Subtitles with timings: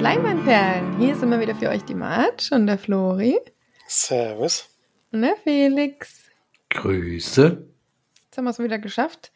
[0.00, 0.98] uns Leinwandperlen.
[0.98, 3.38] Hier sind wir wieder für euch die March und der Flori.
[3.86, 4.68] Servus.
[5.12, 6.24] Und der Felix.
[6.70, 7.66] Grüße.
[8.24, 9.30] Jetzt haben wir es wieder geschafft.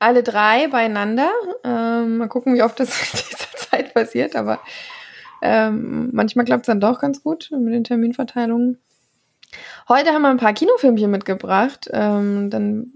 [0.00, 1.30] Alle drei beieinander.
[1.62, 4.60] Ähm, mal gucken, wie oft das in dieser Zeit passiert, aber
[5.40, 8.78] ähm, manchmal klappt es dann doch ganz gut mit den Terminverteilungen.
[9.88, 11.88] Heute haben wir ein paar Kinofilmchen mitgebracht.
[11.92, 12.92] Ähm, dann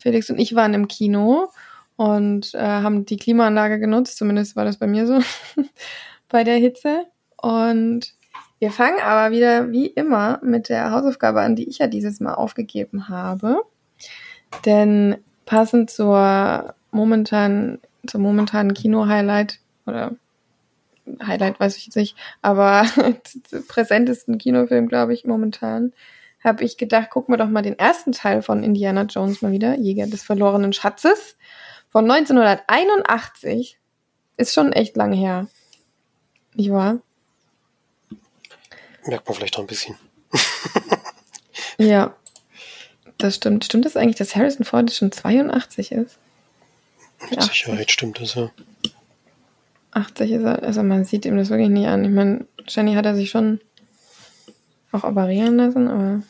[0.00, 1.48] Felix und ich waren im Kino
[1.96, 4.18] und äh, haben die Klimaanlage genutzt.
[4.18, 5.18] Zumindest war das bei mir so
[6.28, 7.06] bei der Hitze.
[7.36, 8.14] Und
[8.58, 12.34] wir fangen aber wieder wie immer mit der Hausaufgabe an, die ich ja dieses Mal
[12.34, 13.62] aufgegeben habe.
[14.64, 15.16] Denn
[15.46, 20.12] passend zur momentan, zum momentanen Kino-Highlight oder
[21.22, 22.86] Highlight weiß ich jetzt nicht, aber
[23.68, 25.92] präsentesten Kinofilm, glaube ich, momentan,
[26.42, 29.78] habe ich gedacht, gucken wir doch mal den ersten Teil von Indiana Jones mal wieder,
[29.78, 31.36] Jäger des verlorenen Schatzes
[31.90, 33.78] von 1981.
[34.36, 35.46] Ist schon echt lang her.
[36.54, 37.00] Nicht wahr?
[39.06, 39.96] Merkt man vielleicht auch ein bisschen.
[41.78, 42.14] ja,
[43.18, 43.64] das stimmt.
[43.64, 46.18] Stimmt das eigentlich, dass Harrison Ford schon 82 ist?
[47.30, 48.50] Mit Sicherheit stimmt das, ja.
[49.92, 52.04] 80 ist er, also man sieht ihm das wirklich nicht an.
[52.04, 53.60] Ich meine, wahrscheinlich hat er sich schon
[54.92, 56.22] auch operieren lassen, aber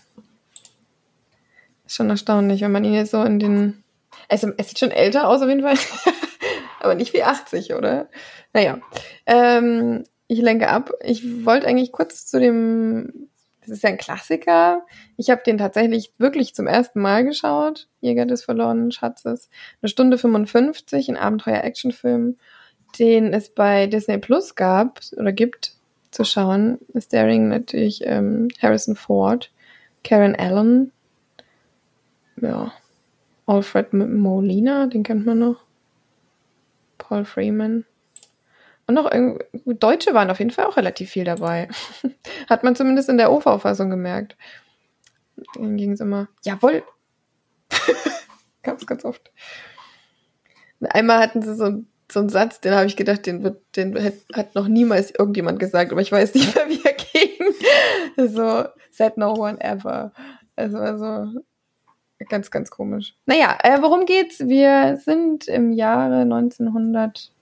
[1.86, 3.84] ist schon erstaunlich, wenn man ihn jetzt so in den.
[4.28, 5.76] Also, es sieht schon älter aus auf jeden Fall,
[6.80, 8.08] aber nicht wie 80, oder?
[8.52, 8.78] Naja.
[9.26, 10.90] Ähm, ich lenke ab.
[11.02, 13.28] Ich wollte eigentlich kurz zu dem.
[13.60, 14.84] Das ist ja ein Klassiker.
[15.16, 17.88] Ich habe den tatsächlich wirklich zum ersten Mal geschaut.
[18.00, 19.48] Jäger des verlorenen Schatzes.
[19.80, 22.36] Eine Stunde 55, ein Abenteuer-Actionfilm
[22.98, 25.74] den es bei Disney Plus gab oder gibt
[26.10, 29.50] zu schauen, ist Daring natürlich ähm, Harrison Ford,
[30.04, 30.92] Karen Allen,
[32.40, 32.72] ja,
[33.46, 35.64] Alfred Molina, den kennt man noch,
[36.98, 37.84] Paul Freeman.
[38.86, 39.10] Und noch
[39.64, 41.68] Deutsche waren auf jeden Fall auch relativ viel dabei.
[42.48, 44.36] Hat man zumindest in der OV-Fassung gemerkt.
[45.54, 46.82] Dann ging es immer, jawohl.
[48.62, 49.32] ganz, ganz oft.
[50.80, 54.14] Einmal hatten sie so so ein Satz, den habe ich gedacht, den, wird, den hat,
[54.32, 56.92] hat noch niemals irgendjemand gesagt, aber ich weiß nicht mehr, wie er
[58.16, 58.28] ging.
[58.28, 60.12] So, said no one ever.
[60.56, 61.40] Also, also
[62.28, 63.16] ganz, ganz komisch.
[63.26, 64.40] Naja, äh, worum geht's?
[64.40, 67.32] Wir sind im Jahre 1900.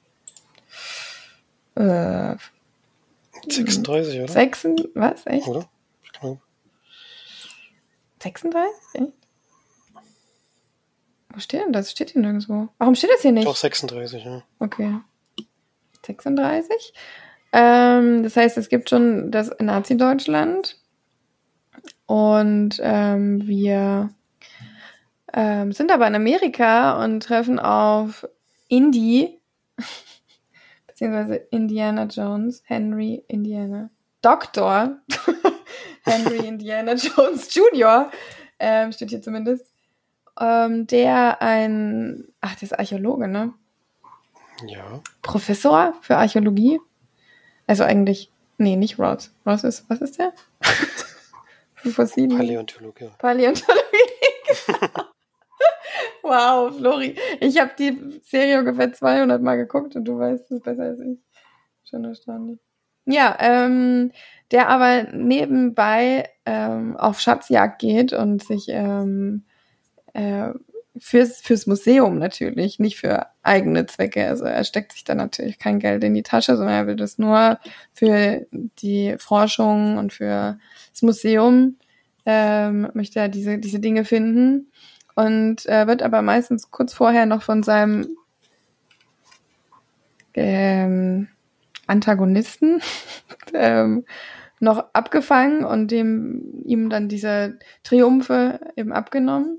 [1.75, 2.37] Äh,
[3.49, 4.29] 36, oder?
[4.29, 5.27] 6, was?
[5.27, 5.49] Echt?
[5.49, 5.69] Oder?
[8.23, 8.71] 36?
[8.95, 9.13] Echt?
[11.33, 11.91] Wo steht denn das?
[11.91, 12.69] Steht hier nirgendwo.
[12.79, 13.47] Warum steht das hier nicht?
[13.47, 14.43] Doch 36, ja.
[14.59, 14.99] Okay.
[16.05, 16.93] 36?
[17.53, 20.79] Ähm, das heißt, es gibt schon das Nazi-Deutschland.
[22.07, 24.11] Und ähm, wir
[25.33, 28.29] ähm, sind aber in Amerika und treffen auf
[28.69, 29.41] Indy,
[31.03, 33.91] beziehungsweise Indiana Jones, Henry Indiana,
[34.21, 34.99] Doktor
[36.05, 38.11] Henry Indiana Jones Jr.,
[38.61, 39.67] ähm, steht hier zumindest
[40.39, 43.53] ähm, der ein, ach, der ist Archäologe, ne?
[44.65, 45.01] Ja.
[45.23, 46.79] Professor für Archäologie.
[47.67, 49.35] Also eigentlich, nee, nicht Ross.
[49.45, 50.33] Ross ist, was ist der?
[51.75, 52.39] für Fossilien.
[52.39, 53.11] Paläontologie.
[53.19, 53.83] Paläontologie.
[56.23, 57.17] Wow, Flori.
[57.41, 61.19] Ich habe die Serie ungefähr 200 Mal geguckt und du weißt es besser als ich.
[61.85, 62.59] Schon erstaunlich.
[63.05, 64.13] Ja, ähm,
[64.51, 69.45] der aber nebenbei ähm, auf Schatzjagd geht und sich ähm,
[70.13, 70.51] äh,
[70.97, 74.29] fürs, fürs Museum natürlich, nicht für eigene Zwecke.
[74.29, 77.19] Also er steckt sich da natürlich kein Geld in die Tasche, sondern er will das
[77.19, 77.59] nur
[77.93, 80.59] für die Forschung und für
[80.93, 81.79] das Museum
[82.25, 84.71] ähm, möchte er diese, diese Dinge finden
[85.15, 88.17] und äh, wird aber meistens kurz vorher noch von seinem
[90.35, 91.29] ähm,
[91.87, 92.81] Antagonisten
[93.55, 94.05] ähm,
[94.61, 99.59] noch abgefangen und dem ihm dann diese Triumphe eben abgenommen.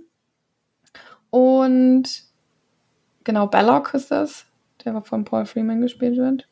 [1.30, 2.24] Und
[3.24, 4.46] genau, Belloc ist das,
[4.84, 6.48] der von Paul Freeman gespielt wird.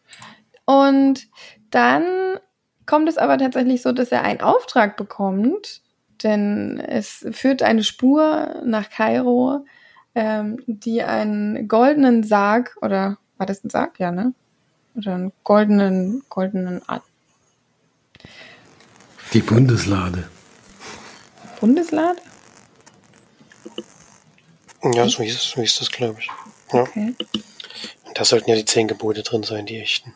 [0.65, 1.27] Und
[1.69, 2.39] dann
[2.85, 5.80] kommt es aber tatsächlich so, dass er einen Auftrag bekommt,
[6.23, 9.65] denn es führt eine Spur nach Kairo,
[10.15, 13.99] ähm, die einen goldenen Sarg, oder war das ein Sarg?
[13.99, 14.33] Ja, ne?
[14.95, 17.03] Oder einen goldenen, goldenen Ad
[19.33, 20.29] Die Bundeslade.
[21.59, 22.19] Bundeslade?
[24.83, 26.27] Ja, so hieß, es, so hieß das, glaube ich.
[26.73, 26.81] Ja.
[26.81, 27.15] Okay.
[28.03, 30.13] Und da sollten ja die zehn Gebote drin sein, die echten.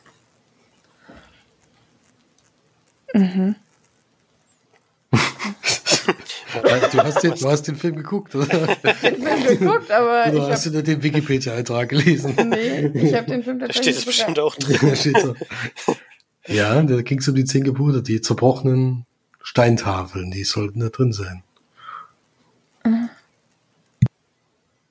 [3.14, 3.56] Mhm.
[6.62, 8.46] Du hast, den, du hast den Film geguckt, oder?
[9.04, 12.36] Den Film geguckt, aber Oder ich hast du hab, nur den Wikipedia-Eintrag gelesen?
[12.50, 14.78] nee, ich habe den Film Da tatsächlich steht es bestimmt auch drin.
[14.82, 15.36] Da steht so.
[16.48, 19.06] Ja, da ging es um die zehn Gebote, die zerbrochenen
[19.42, 21.44] Steintafeln, die sollten da drin sein.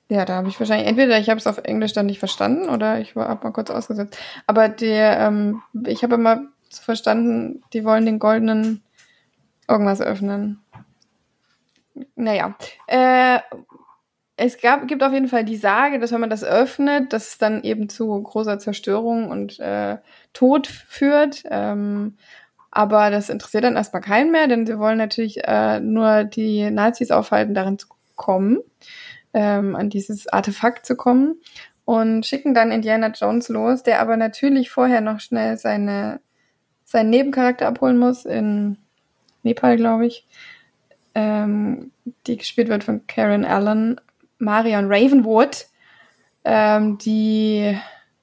[0.07, 2.99] Ja, da habe ich wahrscheinlich, entweder ich habe es auf Englisch dann nicht verstanden oder
[2.99, 4.17] ich habe mal kurz ausgesetzt.
[4.45, 8.83] Aber der, ähm, ich habe immer so verstanden, die wollen den goldenen
[9.67, 10.59] irgendwas öffnen.
[12.15, 12.55] Naja,
[12.87, 13.39] äh,
[14.37, 17.37] es gab, gibt auf jeden Fall die Sage, dass wenn man das öffnet, dass es
[17.37, 19.97] dann eben zu großer Zerstörung und äh,
[20.33, 21.43] Tod führt.
[21.49, 22.17] Ähm,
[22.69, 27.11] aber das interessiert dann erstmal keinen mehr, denn sie wollen natürlich äh, nur die Nazis
[27.11, 28.59] aufhalten, darin zu kommen,
[29.33, 31.39] ähm, an dieses Artefakt zu kommen
[31.85, 36.19] und schicken dann Indiana Jones los, der aber natürlich vorher noch schnell seine,
[36.83, 38.77] seinen Nebencharakter abholen muss in
[39.43, 40.27] Nepal, glaube ich,
[41.15, 41.91] ähm,
[42.27, 43.99] die gespielt wird von Karen Allen,
[44.37, 45.67] Marion Ravenwood,
[46.43, 47.77] ähm, die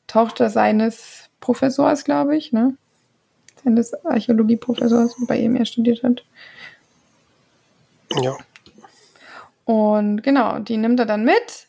[0.07, 2.77] Tochter seines Professors, glaube ich, ne?
[3.65, 6.25] Seines Archäologieprofessors, bei ihm er studiert hat.
[8.21, 8.37] Ja.
[9.65, 11.69] Und genau, die nimmt er dann mit.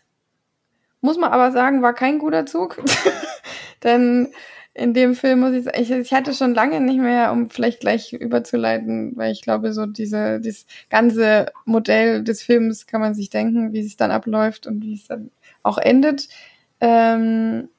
[1.01, 2.81] Muss man aber sagen, war kein guter Zug.
[3.83, 4.33] Denn
[4.75, 7.79] in dem Film muss ich sagen, ich, ich hatte schon lange nicht mehr, um vielleicht
[7.79, 13.29] gleich überzuleiten, weil ich glaube, so diese, dieses ganze Modell des Films kann man sich
[13.29, 15.29] denken, wie es dann abläuft und wie es dann
[15.61, 16.27] auch endet.
[16.81, 17.69] Ähm,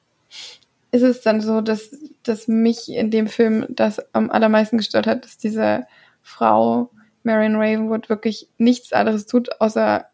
[0.93, 1.91] ist es dann so, dass,
[2.23, 5.87] dass mich in dem Film das am allermeisten gestört hat, dass diese
[6.23, 6.91] Frau
[7.25, 10.07] Marion Ravenwood wirklich nichts anderes tut, außer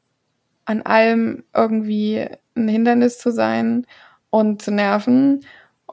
[0.65, 3.87] an allem irgendwie ein Hindernis zu sein
[4.31, 5.45] und zu nerven.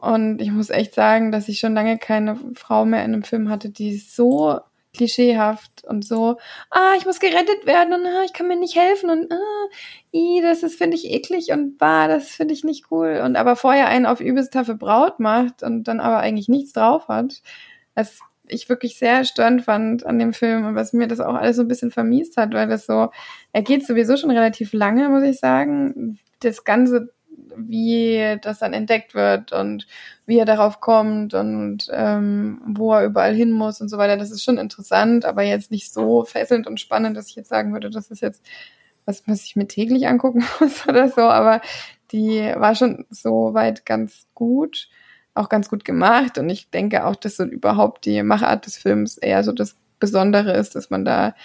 [0.02, 3.50] Und ich muss echt sagen, dass ich schon lange keine Frau mehr in einem Film
[3.50, 4.60] hatte, die so
[4.94, 6.38] klischeehaft und so,
[6.72, 9.68] ah, ich muss gerettet werden und ah, ich kann mir nicht helfen und ah,
[10.14, 13.22] i, das ist, finde ich, eklig und bah, das finde ich nicht cool.
[13.24, 17.08] Und aber vorher einen auf übelst taffe Braut macht und dann aber eigentlich nichts drauf
[17.08, 17.42] hat.
[17.96, 21.58] Das ich wirklich sehr störend fand an dem Film und was mir das auch alles
[21.58, 23.10] so ein bisschen vermiest hat, weil das so,
[23.54, 26.20] er geht sowieso schon relativ lange, muss ich sagen.
[26.40, 27.14] Das Ganze,
[27.58, 29.88] wie das dann entdeckt wird und
[30.26, 34.32] wie er darauf kommt und ähm, wo er überall hin muss und so weiter, das
[34.32, 37.90] ist schon interessant, aber jetzt nicht so fesselnd und spannend, dass ich jetzt sagen würde,
[37.90, 38.46] das ist jetzt
[39.06, 41.62] was, was ich mir täglich angucken muss oder so, aber
[42.12, 44.90] die war schon so weit ganz gut
[45.38, 46.38] auch ganz gut gemacht.
[46.38, 50.54] Und ich denke auch, dass so überhaupt die Machart des Films eher so das Besondere
[50.54, 51.36] ist, dass man da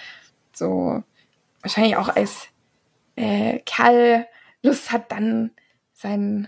[0.51, 1.03] so
[1.61, 2.47] wahrscheinlich auch als
[3.15, 4.25] äh, Kerl
[4.61, 5.51] Lust hat, dann
[6.03, 6.47] sein,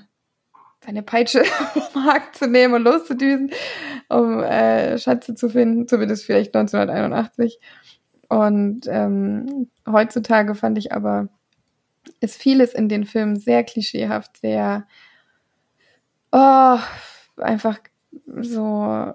[0.86, 1.44] seine Peitsche
[1.92, 3.52] vom Haken zu nehmen und loszudüsen,
[4.10, 7.60] um äh, Schatze zu finden, zumindest vielleicht 1981.
[8.30, 11.30] Und ähm, heutzutage fand ich aber,
[12.20, 14.86] ist vieles in den Filmen sehr klischeehaft, sehr
[16.32, 16.78] oh,
[17.38, 17.80] einfach
[18.26, 19.14] so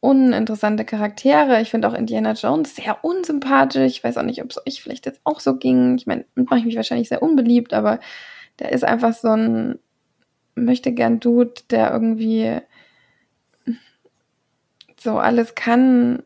[0.00, 1.60] uninteressante Charaktere.
[1.60, 3.92] Ich finde auch Indiana Jones sehr unsympathisch.
[3.92, 5.96] Ich weiß auch nicht, ob es euch vielleicht jetzt auch so ging.
[5.96, 8.00] Ich meine, mache ich mich wahrscheinlich sehr unbeliebt, aber
[8.58, 9.78] der ist einfach so ein
[10.54, 12.60] möchte gern Dude, der irgendwie
[14.98, 16.22] so alles kann,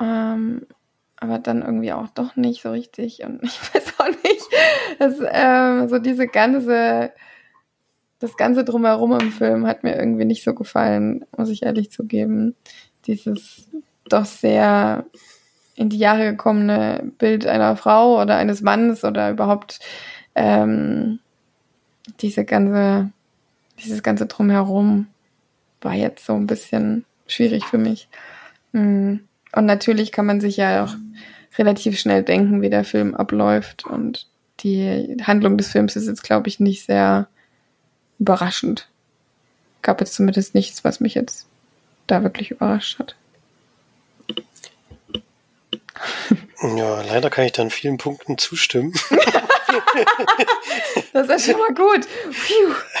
[0.00, 0.66] ähm,
[1.16, 3.24] aber dann irgendwie auch doch nicht so richtig.
[3.24, 4.46] Und ich weiß auch nicht,
[4.98, 7.12] dass ähm, so diese ganze
[8.18, 12.54] das Ganze drumherum im Film hat mir irgendwie nicht so gefallen, muss ich ehrlich zugeben.
[13.06, 13.68] Dieses
[14.08, 15.04] doch sehr
[15.76, 19.78] in die Jahre gekommene Bild einer Frau oder eines Mannes oder überhaupt
[20.34, 21.20] ähm,
[22.20, 23.10] diese ganze,
[23.80, 25.06] dieses ganze drumherum
[25.80, 28.08] war jetzt so ein bisschen schwierig für mich.
[28.72, 29.22] Und
[29.54, 30.94] natürlich kann man sich ja auch
[31.56, 33.86] relativ schnell denken, wie der Film abläuft.
[33.86, 34.26] Und
[34.60, 37.28] die Handlung des Films ist jetzt, glaube ich, nicht sehr
[38.18, 38.88] überraschend.
[39.82, 41.46] Gab jetzt zumindest nichts, was mich jetzt
[42.06, 43.14] da wirklich überrascht hat.
[46.60, 48.92] Ja, leider kann ich da in vielen Punkten zustimmen.
[51.12, 52.06] das ist schon mal gut.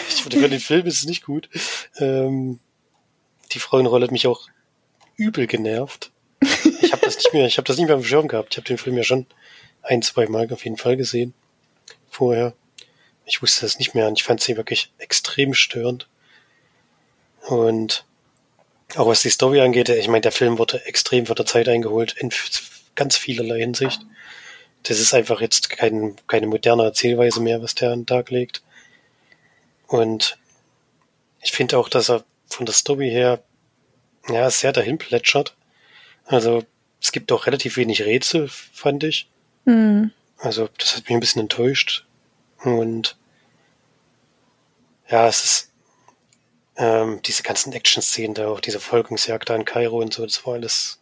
[0.08, 1.48] Ich finde, für den Film ist es nicht gut.
[1.96, 2.60] Ähm,
[3.52, 4.48] die Frauenrolle hat mich auch
[5.16, 6.12] übel genervt.
[6.40, 8.50] Ich habe das nicht mehr, ich habe das nicht mehr dem Schirm gehabt.
[8.52, 9.26] Ich habe den Film ja schon
[9.82, 11.34] ein, zwei Mal auf jeden Fall gesehen.
[12.08, 12.54] Vorher.
[13.28, 16.08] Ich wusste das nicht mehr und ich fand sie wirklich extrem störend.
[17.42, 18.04] Und
[18.96, 22.14] auch was die Story angeht, ich meine, der Film wurde extrem von der Zeit eingeholt,
[22.16, 22.30] in
[22.94, 24.00] ganz vielerlei Hinsicht.
[24.84, 28.62] Das ist einfach jetzt kein, keine moderne Erzählweise mehr, was der an den Tag legt.
[29.86, 30.38] Und
[31.42, 33.42] ich finde auch, dass er von der Story her
[34.28, 35.54] ja sehr dahin plätschert.
[36.24, 36.64] Also
[37.00, 39.28] es gibt auch relativ wenig Rätsel, fand ich.
[39.66, 40.12] Hm.
[40.38, 42.06] Also, das hat mich ein bisschen enttäuscht.
[42.62, 43.17] Und
[45.08, 45.72] ja, es ist
[46.76, 50.54] ähm, diese ganzen Action-Szenen da, auch diese Folgungsjagd da in Kairo und so, das war
[50.54, 51.00] alles,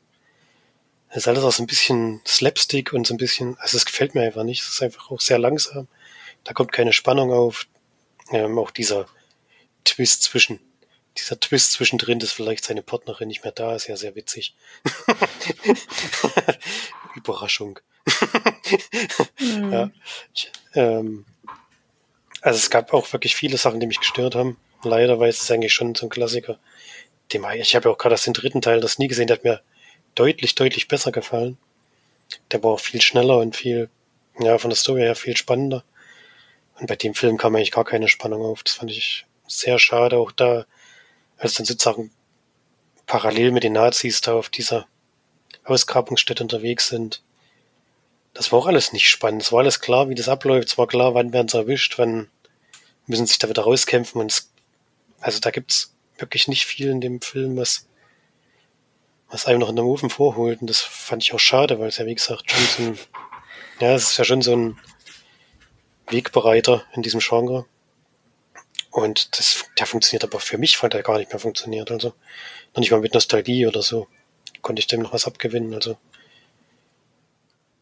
[1.08, 4.14] das ist alles auch so ein bisschen Slapstick und so ein bisschen, also es gefällt
[4.14, 4.62] mir einfach nicht.
[4.62, 5.88] Es ist einfach auch sehr langsam.
[6.44, 7.66] Da kommt keine Spannung auf.
[8.32, 9.06] Ähm, auch dieser
[9.84, 10.60] Twist zwischen,
[11.16, 14.56] dieser Twist zwischendrin, dass vielleicht seine Partnerin nicht mehr da ist, ja sehr witzig.
[17.14, 17.78] Überraschung.
[19.36, 19.72] Hm.
[19.72, 19.90] ja.
[20.34, 21.24] Ich, ähm,
[22.46, 24.56] also es gab auch wirklich viele Sachen, die mich gestört haben.
[24.84, 26.60] Leider, weil es ist eigentlich schon so ein Klassiker.
[27.28, 29.62] Ich habe ja auch gerade den dritten Teil das nie gesehen, der hat mir
[30.14, 31.58] deutlich, deutlich besser gefallen.
[32.52, 33.90] Der war auch viel schneller und viel,
[34.38, 35.82] ja, von der Story her viel spannender.
[36.78, 38.62] Und bei dem Film kam eigentlich gar keine Spannung auf.
[38.62, 40.16] Das fand ich sehr schade.
[40.16, 40.66] Auch da,
[41.38, 42.12] als dann sozusagen
[43.06, 44.86] parallel mit den Nazis da auf dieser
[45.64, 47.22] Ausgrabungsstätte unterwegs sind.
[48.34, 49.42] Das war auch alles nicht spannend.
[49.42, 50.68] Es war alles klar, wie das abläuft.
[50.68, 52.28] Es war klar, wann werden sie erwischt, wann
[53.06, 54.20] müssen sich da wieder rauskämpfen.
[54.20, 54.50] Und es,
[55.20, 57.86] also da gibt's wirklich nicht viel in dem Film, was,
[59.28, 60.60] was einem noch in der Ofen vorholt.
[60.60, 62.98] Und das fand ich auch schade, weil es ja, wie gesagt, schon so ein,
[63.80, 64.78] ja, es ist ja schon so ein
[66.08, 67.66] Wegbereiter in diesem Genre.
[68.90, 71.90] Und das, der funktioniert aber für mich, fand er gar nicht mehr funktioniert.
[71.90, 72.14] Also
[72.74, 74.06] noch nicht mal mit Nostalgie oder so
[74.62, 75.74] konnte ich dem noch was abgewinnen.
[75.74, 75.98] Also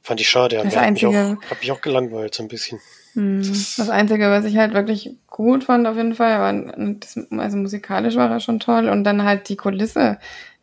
[0.03, 0.57] fand ich schade.
[0.57, 2.81] Ja, hat mich, auch, Einzige- hat mich auch gelangweilt so ein bisschen.
[3.15, 3.43] Hm.
[3.77, 8.17] Das Einzige, was ich halt wirklich gut fand auf jeden Fall, war, das, also musikalisch
[8.17, 10.19] war er schon toll und dann halt die Kulisse,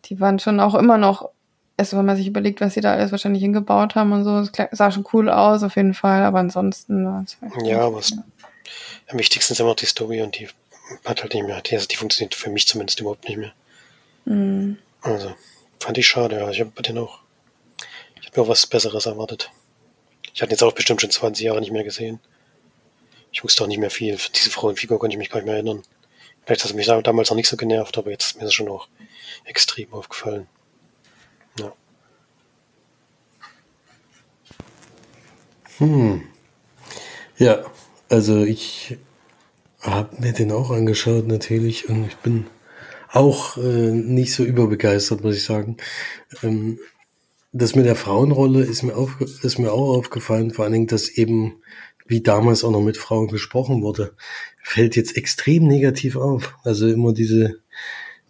[0.05, 1.29] die waren schon auch immer noch,
[1.77, 4.51] also wenn man sich überlegt, was sie da alles wahrscheinlich hingebaut haben und so, es
[4.72, 8.13] sah schon cool aus auf jeden Fall, aber ansonsten war es halt Ja, aber es,
[9.08, 10.48] am wichtigsten ist immer noch die Story und die
[11.05, 13.53] hat halt nicht mehr, die, also die funktioniert für mich zumindest überhaupt nicht mehr.
[14.25, 14.77] Hm.
[15.01, 15.34] Also
[15.79, 16.50] fand ich schade, ja.
[16.50, 17.20] Ich habe bei denen auch,
[18.20, 19.51] ich habe mir auch was Besseres erwartet.
[20.34, 22.20] Ich hatte jetzt auch bestimmt schon 20 Jahre nicht mehr gesehen.
[23.32, 24.18] Ich wusste auch nicht mehr viel.
[24.18, 25.84] Für diese Frauenfigur konnte ich mich gar nicht mehr erinnern.
[26.46, 28.54] Vielleicht hat es mich da- damals noch nicht so genervt, aber jetzt ist mir das
[28.54, 28.88] schon auch
[29.46, 30.48] extrem aufgefallen.
[31.60, 31.74] Ja.
[35.78, 36.22] Hm.
[37.38, 37.64] Ja,
[38.10, 38.98] also ich
[39.82, 42.48] habe mir den auch angeschaut natürlich und ich bin
[43.12, 43.62] auch äh,
[43.92, 45.78] nicht so überbegeistert, muss ich sagen.
[46.44, 46.80] Ähm,
[47.54, 51.10] das mit der Frauenrolle ist mir, aufge ist mir auch aufgefallen, vor allen Dingen, dass
[51.10, 51.62] eben,
[52.12, 54.13] wie damals auch noch mit Frauen gesprochen wurde,
[54.62, 56.53] fällt jetzt extrem negativ auf.
[56.63, 57.62] Also immer diese,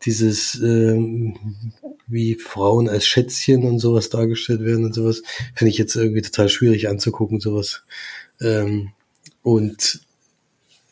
[0.05, 1.73] dieses, ähm,
[2.05, 5.23] wie Frauen als Schätzchen und sowas dargestellt werden und sowas,
[5.55, 7.83] finde ich jetzt irgendwie total schwierig anzugucken, sowas.
[8.39, 8.91] Ähm,
[9.41, 10.01] und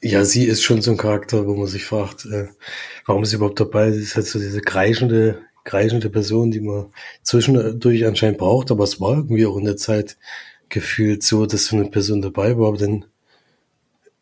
[0.02, 2.48] ja, sie ist schon so ein Charakter, wo man sich fragt, äh,
[3.06, 3.92] warum ist sie überhaupt dabei?
[3.92, 6.88] Sie ist halt so diese kreischende, kreischende Person, die man
[7.22, 10.18] zwischendurch anscheinend braucht, aber es war irgendwie auch in der Zeit
[10.70, 13.06] gefühlt so, dass so eine Person dabei war, dann,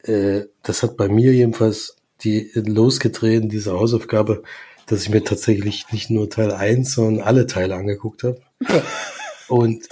[0.03, 4.43] äh, das hat bei mir jedenfalls die losgetreten, diese Hausaufgabe,
[4.87, 8.41] dass ich mir tatsächlich nicht nur Teil 1, sondern alle Teile angeguckt habe.
[9.47, 9.87] Und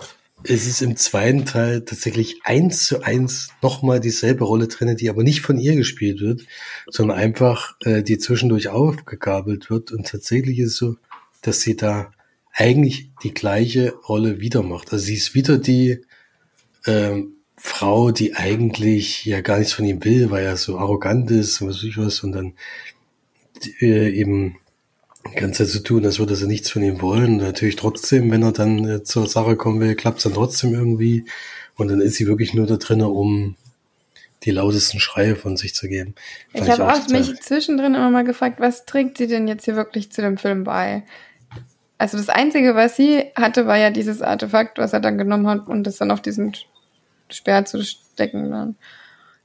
[0.48, 5.24] es ist im zweiten Teil tatsächlich eins zu eins nochmal dieselbe Rolle drin, die aber
[5.24, 6.42] nicht von ihr gespielt wird,
[6.90, 9.92] sondern einfach äh, die zwischendurch aufgegabelt wird.
[9.92, 10.96] Und tatsächlich ist es so,
[11.42, 12.12] dass sie da
[12.54, 14.94] eigentlich die gleiche Rolle wieder macht.
[14.94, 16.02] Also sie ist wieder die
[16.86, 21.62] ähm, Frau, die eigentlich ja gar nichts von ihm will, weil er so arrogant ist
[21.62, 22.54] und was weiß ich was und dann
[23.82, 24.58] äh, eben
[25.34, 27.34] Zeit so tun, als würde sie nichts von ihm wollen.
[27.34, 30.74] Und natürlich trotzdem, wenn er dann äh, zur Sache kommen will, klappt es dann trotzdem
[30.74, 31.26] irgendwie.
[31.76, 33.56] Und dann ist sie wirklich nur da drinnen, um
[34.44, 36.14] die lautesten Schreie von sich zu geben.
[36.54, 40.12] Ich habe auch mich zwischendrin immer mal gefragt, was trägt sie denn jetzt hier wirklich
[40.12, 41.04] zu dem Film bei?
[41.98, 45.68] Also das Einzige, was sie hatte, war ja dieses Artefakt, was er dann genommen hat
[45.68, 46.56] und das dann auf diesen
[47.30, 48.52] Speer zu stecken.
[48.52, 48.76] Dann.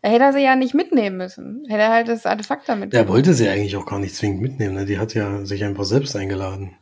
[0.03, 1.65] Er hätte er sie ja nicht mitnehmen müssen.
[1.69, 2.95] Hätte er halt das Artefakt damit.
[2.95, 4.75] Er wollte sie eigentlich auch gar nicht zwingend mitnehmen.
[4.75, 4.87] Ne?
[4.87, 6.73] Die hat ja sich einfach selbst eingeladen.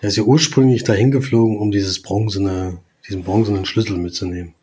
[0.00, 4.54] Er ist ja ursprünglich dahin geflogen, um dieses bronzene, diesen bronzenen Schlüssel mitzunehmen.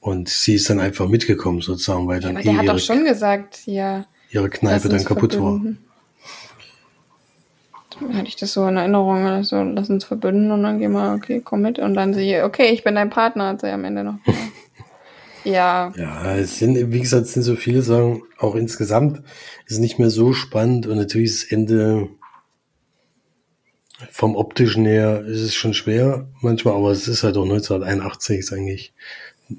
[0.00, 2.80] Und sie ist dann einfach mitgekommen, sozusagen, weil dann Aber eh der hat ihre, doch
[2.80, 4.06] schon gesagt, ja.
[4.30, 5.85] ihre Kneipe dann kaputt verbünden.
[8.12, 11.40] Hatte ich das so in Erinnerung, also lass uns verbünden und dann gehen wir, okay,
[11.42, 11.78] komm mit.
[11.78, 14.18] Und dann sie, okay, ich bin dein Partner, hat sie am Ende noch.
[15.44, 15.92] ja.
[15.96, 18.22] Ja, es sind, wie gesagt, es sind so viele Sachen.
[18.38, 19.22] Auch insgesamt
[19.64, 22.08] ist es nicht mehr so spannend und natürlich ist das Ende
[24.10, 28.52] vom optischen her ist es schon schwer manchmal, aber es ist halt auch 1981 ist
[28.52, 28.92] eigentlich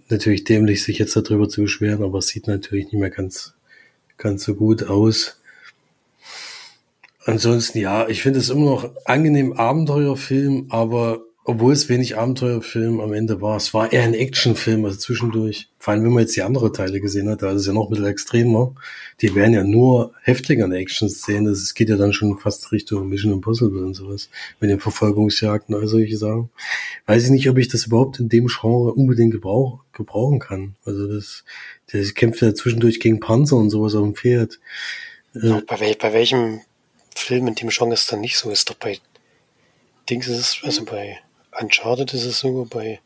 [0.10, 3.56] natürlich dämlich, sich jetzt darüber zu beschweren, aber es sieht natürlich nicht mehr ganz,
[4.18, 5.37] ganz so gut aus.
[7.28, 13.14] Ansonsten ja, ich finde es immer noch angenehm Abenteuerfilm, aber obwohl es wenig Abenteuerfilm am
[13.14, 15.70] Ende war, es war eher ein Actionfilm, also zwischendurch.
[15.80, 17.86] Vor allem, wenn man jetzt die andere Teile gesehen hat, da ist es ja noch
[17.86, 18.76] ein bisschen extremer.
[19.22, 21.48] Die wären ja nur heftiger in Action-Szenen.
[21.54, 24.30] Es geht ja dann schon fast Richtung Mission Impossible und sowas.
[24.60, 26.50] Mit den Verfolgungsjagden, all solche Sachen.
[27.06, 30.76] Weiß ich nicht, ob ich das überhaupt in dem Genre unbedingt gebrauch, gebrauchen kann.
[30.84, 31.46] Also das,
[31.94, 34.60] der kämpft ja zwischendurch gegen Panzer und sowas auf dem Pferd.
[35.34, 36.60] Bei, wel bei welchem
[37.18, 38.50] Film in dem Genre ist dann nicht so?
[38.50, 39.00] Ist doch bei
[40.10, 41.18] Dings ist es, also bei
[41.60, 43.00] Uncharted ist es so, bei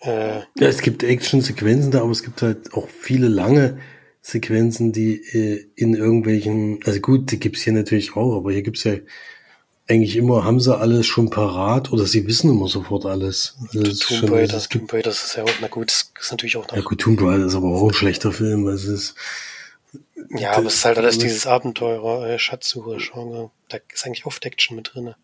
[0.00, 3.78] äh, ja, es gibt Action-Sequenzen da, aber es gibt halt auch viele lange
[4.22, 8.84] Sequenzen, die äh, in irgendwelchen, also gut, die gibt's hier natürlich auch, aber hier gibt's
[8.84, 8.94] ja
[9.88, 13.56] eigentlich immer, haben sie alles schon parat oder sie wissen immer sofort alles.
[13.72, 16.74] Also Tomb Raider, Tomb Raider ist ja auch, na gut, ist natürlich auch noch.
[16.74, 19.14] Ja gut, Tomb Raider ist aber auch ein schlechter Film, also es ist,
[20.30, 23.50] ja, aber es ist halt alles dieses Abenteurer, äh, Schatzsucher-Genre.
[23.68, 25.16] Da ist eigentlich oft Action mit drinne.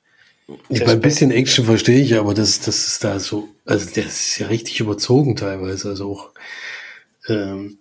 [0.68, 4.38] Ja, ein bisschen Action verstehe ich, aber das, das ist da so, also das ist
[4.38, 6.30] ja richtig überzogen teilweise, also auch,
[7.28, 7.78] ähm,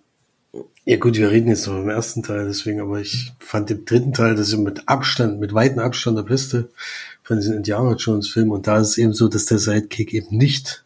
[0.84, 4.12] ja gut, wir reden jetzt noch im ersten Teil, deswegen, aber ich fand den dritten
[4.12, 6.70] Teil, das ist mit Abstand, mit weitem Abstand der beste
[7.22, 10.36] von diesen Indiana Jones Filmen und da ist es eben so, dass der Sidekick eben
[10.36, 10.84] nicht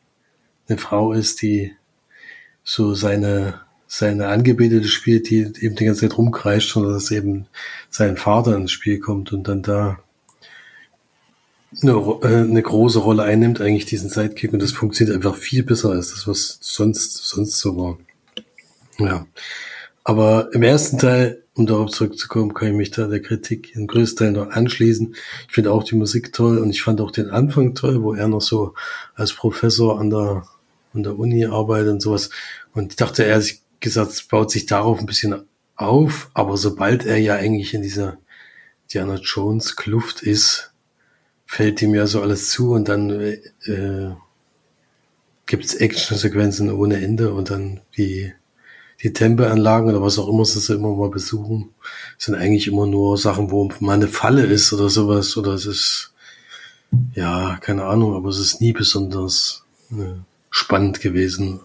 [0.68, 1.72] eine Frau ist, die
[2.64, 7.46] so seine, seine Angebetete spielt, die eben die ganze Zeit rumkreischt, sondern dass eben
[7.90, 9.98] sein Vater ins Spiel kommt und dann da
[11.82, 15.90] eine, äh, eine große Rolle einnimmt, eigentlich diesen Sidekick und das funktioniert einfach viel besser
[15.90, 17.98] als das, was sonst, sonst so war.
[18.98, 19.26] Ja.
[20.04, 24.26] Aber im ersten Teil, um darauf zurückzukommen, kann ich mich da der Kritik in größten
[24.26, 25.16] Teil noch anschließen.
[25.48, 28.28] Ich finde auch die Musik toll und ich fand auch den Anfang toll, wo er
[28.28, 28.74] noch so
[29.14, 30.44] als Professor an der,
[30.94, 32.30] an der Uni arbeitet und sowas.
[32.72, 33.44] Und ich dachte, er hat
[33.80, 38.18] gesagt, es baut sich darauf ein bisschen auf, aber sobald er ja eigentlich in dieser
[38.92, 40.72] Diana Jones Kluft ist,
[41.46, 44.10] fällt ihm ja so alles zu und dann äh,
[45.46, 48.32] gibt's Action-Sequenzen ohne Ende und dann die,
[49.02, 51.70] die Tempelanlagen oder was auch immer sie immer mal besuchen,
[52.18, 56.14] sind eigentlich immer nur Sachen, wo mal eine Falle ist oder sowas oder es ist,
[57.14, 61.60] ja, keine Ahnung, aber es ist nie besonders äh, spannend gewesen,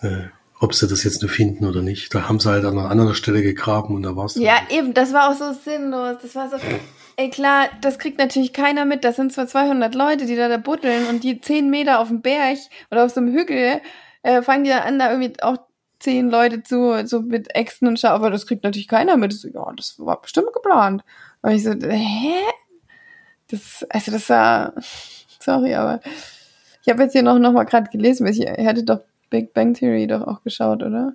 [0.00, 0.26] äh,
[0.60, 2.14] ob sie das jetzt nur finden oder nicht.
[2.14, 4.34] Da haben sie halt an einer anderen Stelle gegraben und da war's.
[4.36, 6.16] Ja, eben, das war auch so sinnlos.
[6.22, 6.56] Das war so,
[7.16, 9.02] Ey, klar, das kriegt natürlich keiner mit.
[9.02, 12.22] Das sind zwar 200 Leute, die da, da buddeln und die 10 Meter auf dem
[12.22, 12.58] Berg
[12.92, 13.80] oder auf so einem Hügel
[14.22, 15.56] äh, fangen die an, da irgendwie auch
[15.98, 19.32] 10 Leute zu, so mit Äxten und Schau, aber das kriegt natürlich keiner mit.
[19.32, 21.02] So, ja, das war bestimmt geplant.
[21.42, 22.34] Und ich so, hä?
[23.50, 24.74] Das, also das war,
[25.40, 26.00] sorry, aber
[26.82, 29.74] ich habe jetzt hier noch, noch mal gerade gelesen, ich, ihr hättet doch Big Bang
[29.74, 31.14] Theory doch auch geschaut, oder?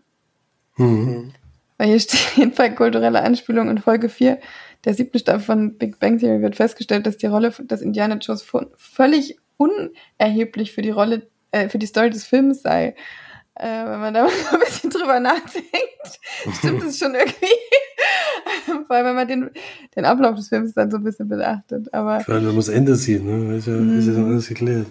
[0.77, 1.33] Mhm.
[1.77, 4.39] Weil hier steht bei kultureller Anspielung in Folge 4,
[4.85, 8.45] der siebten Staffel von Big Bang Theory wird festgestellt, dass die Rolle des Indiana Jones
[8.75, 12.95] völlig unerheblich für die Rolle, äh, für die Story des Films sei.
[13.55, 16.19] Äh, wenn man da mal ein bisschen drüber nachdenkt,
[16.57, 17.47] stimmt es schon irgendwie.
[18.87, 19.49] Vor allem, wenn man den,
[19.95, 21.93] den Ablauf des Films dann so ein bisschen beachtet.
[21.93, 23.55] Aber, Vor allem, wenn man das Ende sieht, ne?
[23.55, 24.87] Ist ja, ist ja alles geklärt.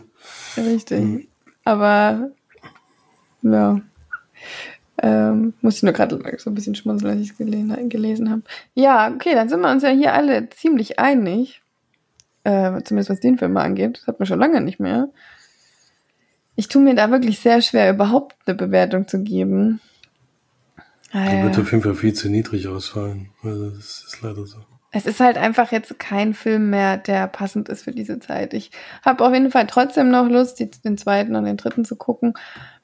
[0.57, 1.01] Richtig.
[1.01, 1.27] Mhm.
[1.65, 2.31] Aber,
[3.43, 3.81] ja.
[4.99, 8.43] Ähm, muss ich nur gerade so ein bisschen schmunzeln, als ich es gelesen, gelesen habe.
[8.75, 11.63] Ja, okay, dann sind wir uns ja hier alle ziemlich einig.
[12.45, 13.99] Äh, zumindest was den Film angeht.
[13.99, 15.09] Das hat man schon lange nicht mehr.
[16.55, 19.81] Ich tue mir da wirklich sehr schwer, überhaupt eine Bewertung zu geben.
[21.15, 23.31] Die wird auf jeden Fall viel zu niedrig ausfallen.
[23.43, 24.59] Also das ist leider so.
[24.95, 28.53] Es ist halt einfach jetzt kein Film mehr, der passend ist für diese Zeit.
[28.53, 28.71] Ich
[29.03, 32.35] habe auf jeden Fall trotzdem noch Lust, den zweiten und den dritten zu gucken.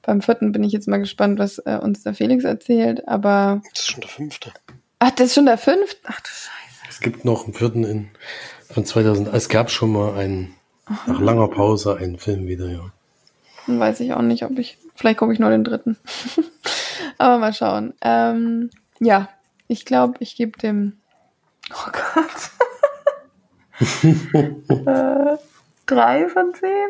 [0.03, 3.61] Beim vierten bin ich jetzt mal gespannt, was äh, uns der Felix erzählt, aber.
[3.75, 4.53] Das ist schon der fünfte.
[5.01, 5.99] Ach, das ist schon der fünfte?
[6.05, 6.87] Ach du Scheiße.
[6.89, 8.09] Es gibt noch einen vierten in,
[8.71, 9.33] von 2000.
[9.35, 10.55] Es gab schon mal einen,
[10.87, 11.13] Aha.
[11.13, 12.91] nach langer Pause einen Film wieder, ja.
[13.67, 15.99] Dann weiß ich auch nicht, ob ich, vielleicht gucke ich nur den dritten.
[17.19, 17.93] aber mal schauen.
[18.01, 19.29] Ähm, ja,
[19.67, 20.98] ich glaube, ich gebe dem,
[21.71, 22.51] oh Gott.
[24.87, 25.37] äh,
[25.87, 26.89] drei von zehn.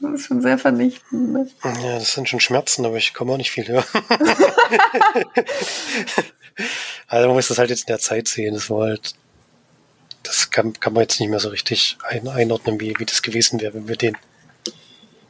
[0.00, 1.32] Das ist schon sehr vernichtend.
[1.32, 1.48] Ne?
[1.62, 3.84] Ja, das sind schon Schmerzen, aber ich komme auch nicht viel höher.
[7.06, 8.54] also man muss das halt jetzt in der Zeit sehen.
[8.54, 9.14] Das war halt,
[10.22, 13.60] das kann, kann man jetzt nicht mehr so richtig ein, einordnen, wie, wie das gewesen
[13.60, 14.16] wäre, wenn wir den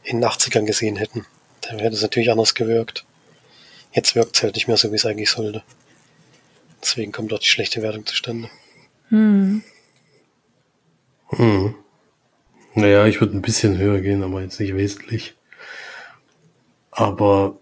[0.03, 1.25] in den 80ern gesehen hätten.
[1.61, 3.05] Dann wäre das natürlich anders gewirkt.
[3.91, 5.63] Jetzt wirkt es halt nicht mehr so, wie es eigentlich sollte.
[6.81, 8.49] Deswegen kommt dort die schlechte Wertung zustande.
[9.09, 9.63] Hm.
[11.27, 11.75] Hm.
[12.73, 15.35] Naja, ich würde ein bisschen höher gehen, aber jetzt nicht wesentlich.
[16.89, 17.59] Aber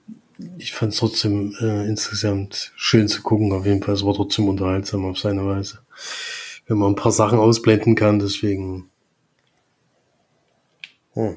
[0.57, 3.51] ich fand es trotzdem äh, insgesamt schön zu gucken.
[3.51, 5.79] Auf jeden Fall, es war trotzdem unterhaltsam auf seine Weise.
[6.67, 8.89] Wenn man ein paar Sachen ausblenden kann, deswegen.
[11.15, 11.35] Oh.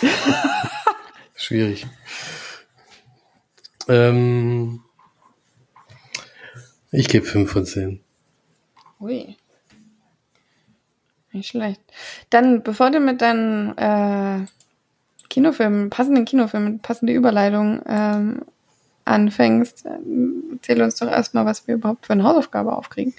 [1.34, 1.86] Schwierig.
[3.88, 4.82] Ähm,
[6.90, 8.00] ich gebe 5 von 10.
[9.00, 9.36] Ui.
[11.32, 11.80] Nicht schlecht.
[12.30, 14.46] Dann, bevor du mit deinen äh,
[15.28, 18.42] Kinofilmen, passenden Kinofilmen, passende Überleitung ähm,
[19.04, 19.98] anfängst, äh,
[20.52, 23.14] erzähl uns doch erstmal, was wir überhaupt für eine Hausaufgabe aufkriegen.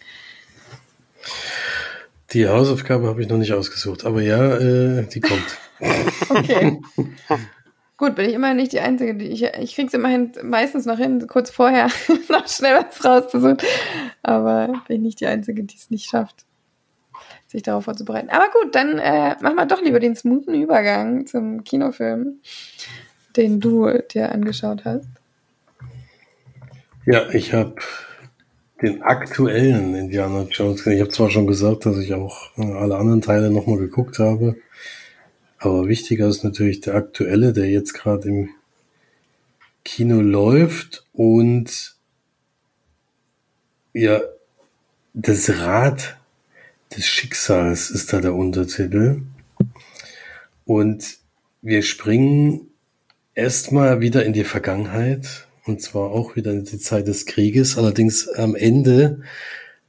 [2.32, 5.58] Die Hausaufgabe habe ich noch nicht ausgesucht, aber ja, äh, die kommt.
[6.30, 6.82] okay.
[8.02, 11.28] Gut, bin ich immerhin nicht die Einzige, die ich, ich krieg's immerhin meistens noch hin,
[11.28, 11.86] kurz vorher
[12.30, 13.58] noch schnell was rauszusuchen.
[14.24, 16.48] Aber bin ich nicht die Einzige, die es nicht schafft
[17.46, 18.30] sich darauf vorzubereiten.
[18.32, 22.40] Aber gut, dann äh, machen wir doch lieber den smoothen Übergang zum Kinofilm,
[23.38, 25.08] den du dir angeschaut hast.
[27.06, 27.76] Ja, ich habe
[28.82, 30.88] den aktuellen Indiana Jones.
[30.88, 34.56] Ich habe zwar schon gesagt, dass ich auch äh, alle anderen Teile nochmal geguckt habe,
[35.62, 38.50] aber wichtiger ist natürlich der aktuelle, der jetzt gerade im
[39.86, 41.96] Kino läuft und
[43.94, 44.22] ja,
[45.14, 46.18] das Rad
[46.96, 49.22] des Schicksals ist da der Untertitel.
[50.66, 51.18] Und
[51.62, 52.68] wir springen
[53.36, 58.28] erstmal wieder in die Vergangenheit und zwar auch wieder in die Zeit des Krieges, allerdings
[58.30, 59.22] am Ende,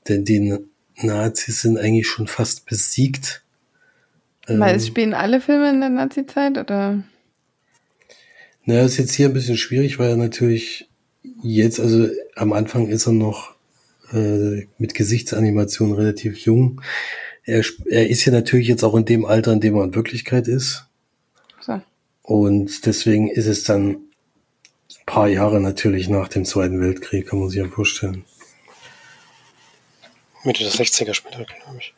[0.07, 0.59] denn die
[0.97, 3.42] Nazis sind eigentlich schon fast besiegt.
[4.47, 7.03] Weil es ähm, spielen alle Filme in der Nazi-Zeit oder?
[8.65, 10.89] Naja, ist jetzt hier ein bisschen schwierig, weil er natürlich
[11.43, 13.55] jetzt, also am Anfang ist er noch
[14.13, 16.81] äh, mit Gesichtsanimation relativ jung.
[17.45, 20.49] Er, er ist ja natürlich jetzt auch in dem Alter, in dem er in Wirklichkeit
[20.49, 20.87] ist.
[21.61, 21.81] So.
[22.23, 27.49] Und deswegen ist es dann ein paar Jahre natürlich nach dem Zweiten Weltkrieg, kann man
[27.49, 28.25] sich ja vorstellen.
[30.45, 31.95] Mitte der 60er später, glaube ich.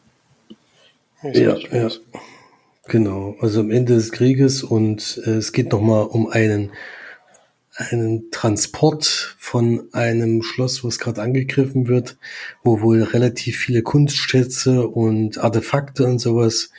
[1.23, 1.91] Ja, ja.
[2.87, 3.37] Genau.
[3.41, 6.71] Also am Ende des Krieges und äh, es geht nochmal um einen
[7.77, 12.17] einen Transport von einem Schloss, was gerade angegriffen wird,
[12.63, 16.71] wo wohl relativ viele Kunstschätze und Artefakte und sowas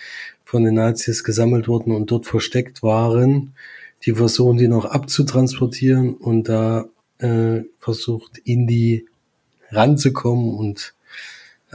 [0.45, 3.53] von den Nazis gesammelt wurden und dort versteckt waren.
[4.05, 6.85] Die versuchen die noch abzutransportieren und da
[7.19, 9.05] äh, versucht Indy
[9.71, 10.93] ranzukommen und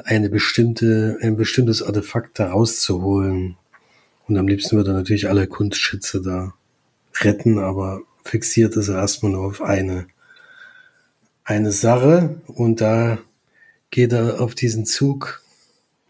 [0.04, 3.56] eine bestimmte, ein bestimmtes Artefakt da rauszuholen.
[4.30, 6.54] Und am liebsten würde er natürlich alle Kunstschätze da
[7.20, 10.06] retten, aber fixiert ist er erstmal nur auf eine,
[11.42, 13.18] eine Sache und da
[13.90, 15.42] geht er auf diesen Zug.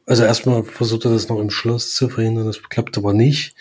[0.04, 3.56] Also erstmal versucht er das noch im Schloss zu verhindern, das klappt aber nicht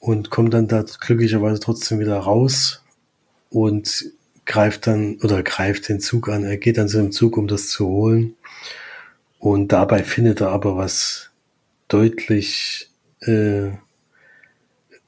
[0.00, 2.82] und kommt dann da glücklicherweise trotzdem wieder raus
[3.48, 4.06] und
[4.44, 6.42] greift dann oder greift den Zug an.
[6.42, 8.34] Er geht dann zu dem Zug, um das zu holen
[9.38, 11.30] und dabei findet er aber was
[11.86, 12.88] deutlich
[13.26, 13.72] äh,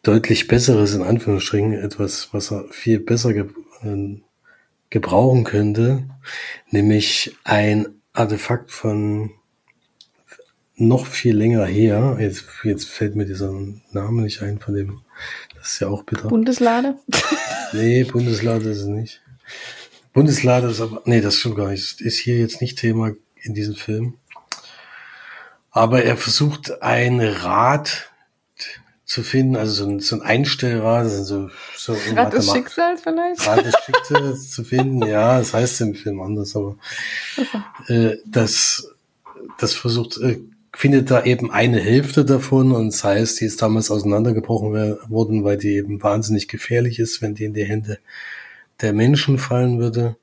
[0.03, 3.46] deutlich besseres, in Anführungsstrichen, etwas, was er viel besser ge
[3.83, 4.20] äh,
[4.90, 6.05] gebrauchen könnte,
[6.70, 9.33] nämlich ein Artefakt von
[10.77, 12.16] noch viel länger her.
[12.20, 13.53] Jetzt, jetzt fällt mir dieser
[13.92, 15.00] Name nicht ein von dem.
[15.55, 16.29] Das ist ja auch bitter.
[16.29, 16.96] Bundeslade?
[17.72, 19.20] nee, Bundeslade ist es nicht.
[20.12, 22.00] Bundeslade ist aber, nee, das stimmt gar nicht.
[22.00, 24.14] Ist hier jetzt nicht Thema in diesem Film.
[25.74, 28.08] Aber er versucht ein Rad
[29.04, 33.44] zu finden, also so ein, so ein Einstellrad, also so Rad des Schicksals vielleicht?
[33.44, 36.76] Rad des Schicksals zu finden, ja, das heißt im Film anders, aber
[37.88, 38.88] äh, das,
[39.58, 40.38] das versucht, äh,
[40.72, 44.72] findet da eben eine Hälfte davon und das heißt, die ist damals auseinandergebrochen
[45.08, 47.98] worden, weil die eben wahnsinnig gefährlich ist, wenn die in die Hände
[48.80, 50.14] der Menschen fallen würde.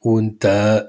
[0.00, 0.88] Und da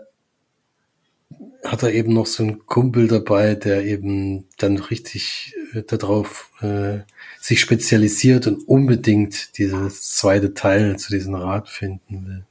[1.64, 7.00] hat er eben noch so einen Kumpel dabei, der eben dann richtig äh, darauf äh,
[7.40, 12.44] sich spezialisiert und unbedingt dieses zweite Teil zu diesem Rad finden will.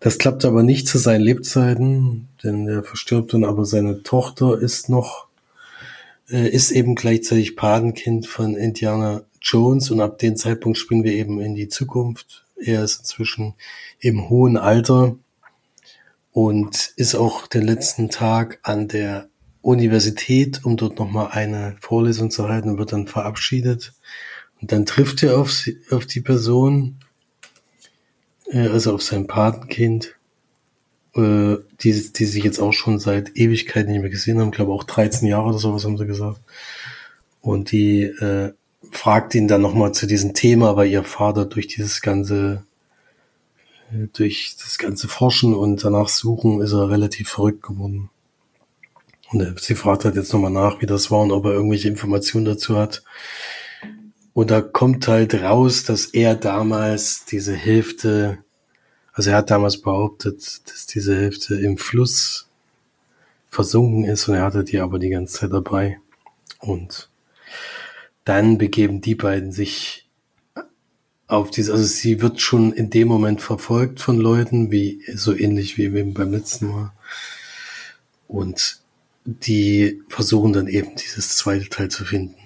[0.00, 4.88] Das klappt aber nicht zu seinen Lebzeiten, denn er verstirbt dann, aber seine Tochter ist
[4.88, 5.26] noch,
[6.30, 11.40] äh, ist eben gleichzeitig Patenkind von Indiana Jones und ab dem Zeitpunkt springen wir eben
[11.40, 12.44] in die Zukunft.
[12.56, 13.54] Er ist inzwischen
[14.00, 15.16] im hohen Alter
[16.36, 19.30] und ist auch den letzten Tag an der
[19.62, 23.94] Universität, um dort nochmal eine Vorlesung zu halten und wird dann verabschiedet.
[24.60, 26.98] Und dann trifft er auf, sie, auf die Person,
[28.52, 30.14] äh, also auf sein Patenkind,
[31.14, 34.84] äh, die, die sich jetzt auch schon seit Ewigkeit nicht mehr gesehen haben, glaube auch
[34.84, 36.42] 13 Jahre oder sowas haben sie gesagt.
[37.40, 38.52] Und die äh,
[38.90, 42.66] fragt ihn dann nochmal zu diesem Thema, weil ihr Vater durch dieses ganze,
[44.12, 48.10] durch das ganze Forschen und danach Suchen ist er relativ verrückt geworden.
[49.32, 52.44] Und sie fragt halt jetzt nochmal nach, wie das war und ob er irgendwelche Informationen
[52.44, 53.02] dazu hat.
[54.34, 58.38] Und da kommt halt raus, dass er damals diese Hälfte,
[59.12, 62.48] also er hat damals behauptet, dass diese Hälfte im Fluss
[63.50, 65.98] versunken ist und er hatte die aber die ganze Zeit dabei.
[66.58, 67.08] Und
[68.24, 70.05] dann begeben die beiden sich
[71.28, 75.76] auf diese, also sie wird schon in dem Moment verfolgt von Leuten, wie, so ähnlich
[75.76, 76.92] wie beim letzten Mal.
[78.28, 78.80] Und
[79.24, 82.36] die versuchen dann eben dieses zweite Teil zu finden.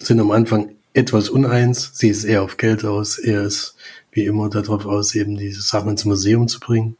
[0.00, 3.76] Sind am Anfang etwas uneins, sie ist eher auf Geld aus, er ist
[4.12, 6.96] wie immer darauf aus, eben diese Sachen ins Museum zu bringen.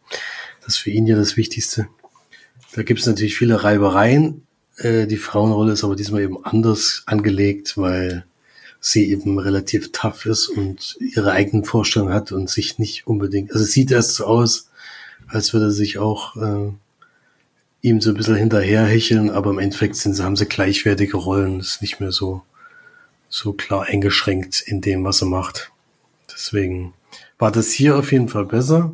[0.60, 1.88] Das ist für ihn ja das Wichtigste.
[2.74, 4.46] Da gibt es natürlich viele Reibereien.
[4.76, 8.26] Äh, die Frauenrolle ist aber diesmal eben anders angelegt, weil
[8.80, 13.64] sie eben relativ tough ist und ihre eigenen Vorstellungen hat und sich nicht unbedingt, also
[13.64, 14.70] sieht erst so aus,
[15.28, 16.72] als würde sich auch äh,
[17.80, 22.00] ihm so ein bisschen hinterherhecheln, aber im Endeffekt sind, haben sie gleichwertige Rollen, ist nicht
[22.00, 22.42] mehr so,
[23.28, 25.70] so klar eingeschränkt in dem, was er macht.
[26.32, 26.94] Deswegen
[27.38, 28.92] war das hier auf jeden Fall besser.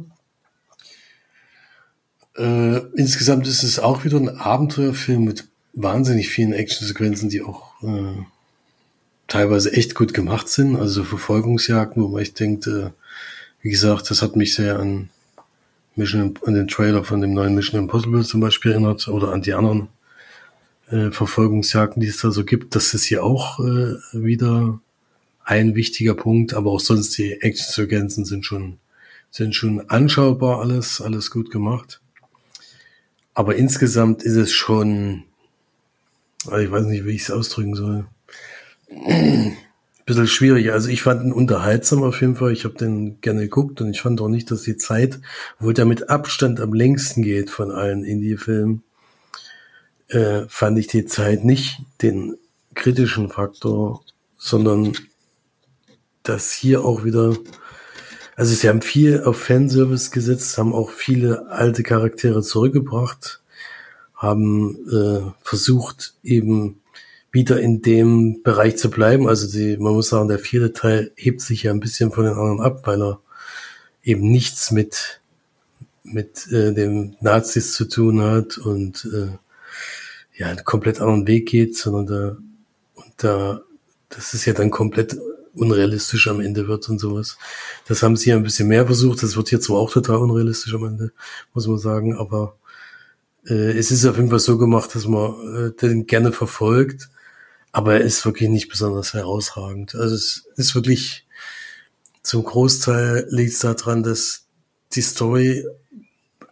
[2.36, 8.22] Äh, insgesamt ist es auch wieder ein Abenteuerfilm mit wahnsinnig vielen Actionsequenzen, die auch äh,
[9.28, 10.76] teilweise echt gut gemacht sind.
[10.76, 12.90] Also Verfolgungsjagden, wo man echt denkt, äh,
[13.62, 15.08] wie gesagt, das hat mich sehr an
[15.94, 19.54] Mission, an den Trailer von dem neuen Mission Impossible zum Beispiel erinnert oder an die
[19.54, 19.88] anderen
[20.90, 22.74] äh, Verfolgungsjagden, die es da so gibt.
[22.74, 24.80] Das ist hier auch äh, wieder
[25.44, 28.78] ein wichtiger Punkt, aber auch sonst die Action-Sequenzen sind schon,
[29.30, 32.00] sind schon anschaubar alles, alles gut gemacht.
[33.34, 35.24] Aber insgesamt ist es schon,
[36.44, 38.06] ich weiß nicht, wie ich es ausdrücken soll
[40.04, 40.72] bisschen schwierig.
[40.72, 42.52] Also ich fand ihn unterhaltsam auf jeden Fall.
[42.52, 45.20] Ich habe den gerne geguckt und ich fand auch nicht, dass die Zeit,
[45.58, 48.82] wo der mit Abstand am längsten geht von allen Indie-Filmen,
[50.08, 52.36] äh, fand ich die Zeit nicht den
[52.74, 54.02] kritischen Faktor,
[54.36, 54.92] sondern
[56.22, 57.36] dass hier auch wieder,
[58.36, 63.40] also sie haben viel auf Fanservice gesetzt, haben auch viele alte Charaktere zurückgebracht,
[64.14, 66.81] haben äh, versucht eben
[67.32, 69.26] wieder in dem Bereich zu bleiben.
[69.26, 72.34] Also die, man muss sagen, der vierte Teil hebt sich ja ein bisschen von den
[72.34, 73.20] anderen ab, weil er
[74.04, 75.20] eben nichts mit
[76.04, 79.38] mit äh, dem Nazis zu tun hat und äh,
[80.36, 82.36] ja einen komplett anderen Weg geht, sondern da
[82.94, 83.62] und da
[84.10, 85.16] das ist ja dann komplett
[85.54, 87.38] unrealistisch am Ende wird und sowas.
[87.86, 89.22] Das haben sie ja ein bisschen mehr versucht.
[89.22, 91.12] Das wird jetzt so auch total unrealistisch am Ende,
[91.54, 92.16] muss man sagen.
[92.16, 92.56] Aber
[93.46, 97.08] äh, es ist auf jeden Fall so gemacht, dass man äh, den gerne verfolgt
[97.72, 99.94] aber er ist wirklich nicht besonders herausragend.
[99.94, 101.26] Also es ist wirklich
[102.22, 104.46] zum Großteil liegt es daran, dass
[104.92, 105.66] die Story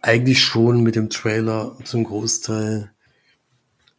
[0.01, 2.91] eigentlich schon mit dem Trailer zum Großteil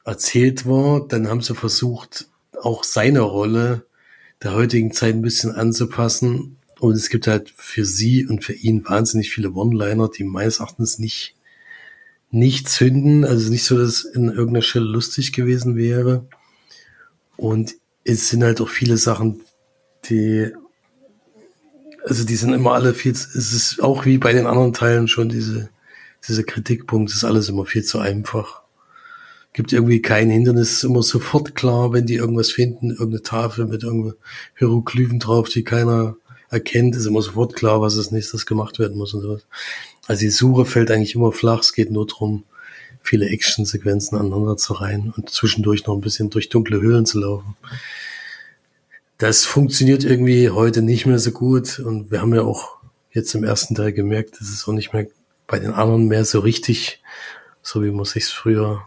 [0.05, 1.07] erzählt war.
[1.07, 2.27] Dann haben sie versucht,
[2.61, 3.87] auch seine Rolle
[4.43, 6.59] der heutigen Zeit ein bisschen anzupassen.
[6.81, 10.99] Und es gibt halt für sie und für ihn wahnsinnig viele One-Liner, die meines Erachtens
[10.99, 11.37] nicht,
[12.33, 13.25] nicht zünden.
[13.25, 16.27] Also nicht so, dass in irgendeiner Stelle lustig gewesen wäre.
[17.37, 19.40] Und es sind halt auch viele Sachen,
[20.05, 20.53] die,
[22.05, 25.29] also die sind immer alle viel, es ist auch wie bei den anderen Teilen schon
[25.29, 25.71] diese,
[26.27, 28.62] diese Kritikpunkt, ist alles immer viel zu einfach.
[29.53, 33.83] Gibt irgendwie kein Hindernis, ist immer sofort klar, wenn die irgendwas finden, irgendeine Tafel mit
[33.83, 34.18] irgendwelchen
[34.57, 36.16] Hieroglyphen drauf, die keiner
[36.49, 39.47] erkennt, ist immer sofort klar, was als nächstes gemacht werden muss und sowas.
[40.07, 42.45] Also die Suche fällt eigentlich immer flach, es geht nur drum
[43.03, 47.57] viele Action-Sequenzen aneinander zu reihen und zwischendurch noch ein bisschen durch dunkle Höhlen zu laufen.
[49.19, 52.79] Das funktioniert irgendwie heute nicht mehr so gut und wir haben ja auch
[53.12, 55.07] jetzt im ersten Teil gemerkt, dass es auch nicht mehr
[55.47, 57.03] bei den anderen mehr so richtig,
[57.61, 58.83] so wie man sich früher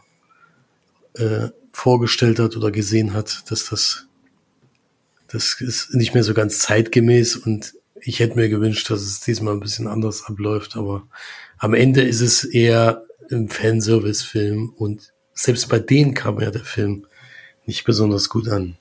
[1.14, 4.08] äh, vorgestellt hat oder gesehen hat, dass das
[5.28, 9.54] das ist nicht mehr so ganz zeitgemäß und ich hätte mir gewünscht, dass es diesmal
[9.54, 11.08] ein bisschen anders abläuft, aber
[11.58, 17.06] am Ende ist es eher im Fanservice-Film und selbst bei denen kam ja der Film
[17.66, 18.78] nicht besonders gut an.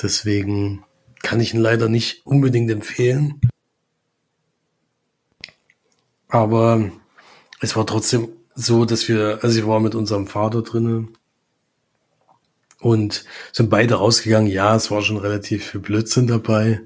[0.00, 0.84] Deswegen
[1.22, 3.40] kann ich ihn leider nicht unbedingt empfehlen.
[6.28, 6.90] Aber
[7.60, 11.16] es war trotzdem so, dass wir, also ich war mit unserem Vater drinnen
[12.80, 14.50] und sind beide rausgegangen.
[14.50, 16.80] Ja, es war schon relativ viel Blödsinn dabei.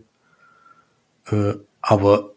[1.31, 2.35] Äh, aber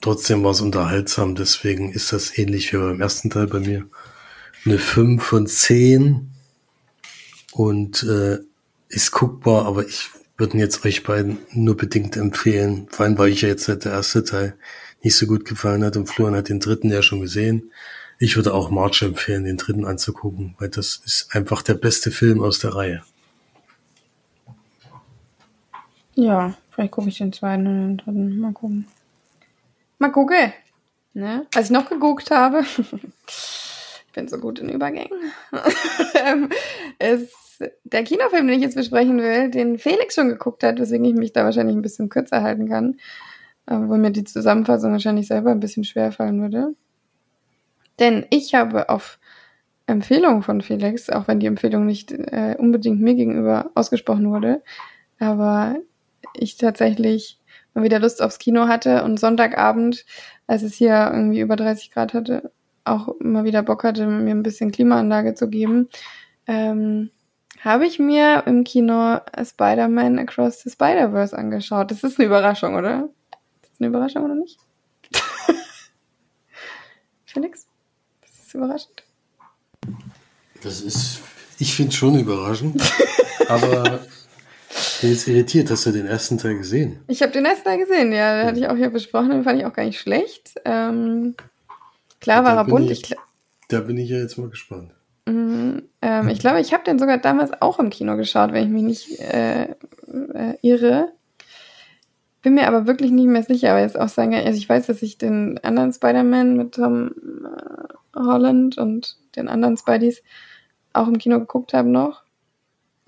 [0.00, 3.86] Trotzdem war es unterhaltsam, deswegen ist das ähnlich wie beim ersten Teil bei mir.
[4.64, 6.30] Eine 5 von 10
[7.52, 8.38] und äh,
[8.88, 10.08] ist guckbar, aber ich
[10.38, 14.24] würden jetzt euch beiden nur bedingt empfehlen, vor allem weil ich ja jetzt der erste
[14.24, 14.56] Teil
[15.02, 17.70] nicht so gut gefallen hat und Florian hat den dritten ja schon gesehen.
[18.18, 22.42] Ich würde auch March empfehlen, den dritten anzugucken, weil das ist einfach der beste Film
[22.42, 23.02] aus der Reihe.
[26.14, 28.38] Ja, vielleicht gucke ich den zweiten und den dritten.
[28.38, 28.86] Mal gucken.
[30.00, 30.54] Mal gucken.
[31.12, 31.46] Ne?
[31.54, 32.60] Als ich noch geguckt habe,
[33.26, 35.10] ich bin so gut in Übergängen,
[36.98, 41.14] ist der Kinofilm, den ich jetzt besprechen will, den Felix schon geguckt hat, weswegen ich
[41.14, 42.96] mich da wahrscheinlich ein bisschen kürzer halten kann,
[43.66, 46.74] wo mir die Zusammenfassung wahrscheinlich selber ein bisschen schwer fallen würde.
[47.98, 49.18] Denn ich habe auf
[49.86, 54.62] Empfehlung von Felix, auch wenn die Empfehlung nicht äh, unbedingt mir gegenüber ausgesprochen wurde,
[55.18, 55.76] aber
[56.32, 57.39] ich tatsächlich
[57.82, 60.04] wieder Lust aufs Kino hatte und Sonntagabend,
[60.46, 62.50] als es hier irgendwie über 30 Grad hatte,
[62.84, 65.88] auch mal wieder Bock hatte, mir ein bisschen Klimaanlage zu geben,
[66.46, 67.10] ähm,
[67.60, 71.90] habe ich mir im Kino Spider-Man Across the Spider-Verse angeschaut.
[71.90, 73.08] Das ist eine Überraschung, oder?
[73.60, 74.58] Das ist eine Überraschung, oder nicht?
[77.26, 77.66] Felix?
[78.22, 79.04] Das ist überraschend.
[80.62, 81.20] Das ist,
[81.58, 82.82] ich finde schon überraschend,
[83.48, 84.00] aber
[85.00, 85.70] ich bin jetzt irritiert.
[85.70, 87.00] Hast du den ersten Teil gesehen?
[87.06, 88.36] Ich habe den ersten Teil gesehen, ja.
[88.36, 89.30] Den hatte ich auch hier besprochen.
[89.30, 90.60] Den fand ich auch gar nicht schlecht.
[90.66, 91.36] Ähm,
[92.20, 92.90] klar war er bunt.
[92.90, 93.16] Ich,
[93.68, 94.92] da bin ich ja jetzt mal gespannt.
[95.24, 98.70] Mhm, ähm, ich glaube, ich habe den sogar damals auch im Kino geschaut, wenn ich
[98.70, 101.12] mich nicht äh, äh, irre.
[102.42, 105.00] Bin mir aber wirklich nicht mehr sicher, aber jetzt auch sagen, also ich weiß, dass
[105.00, 107.14] ich den anderen Spider-Man mit Tom
[107.46, 110.22] äh, Holland und den anderen Spideys
[110.92, 112.22] auch im Kino geguckt habe noch.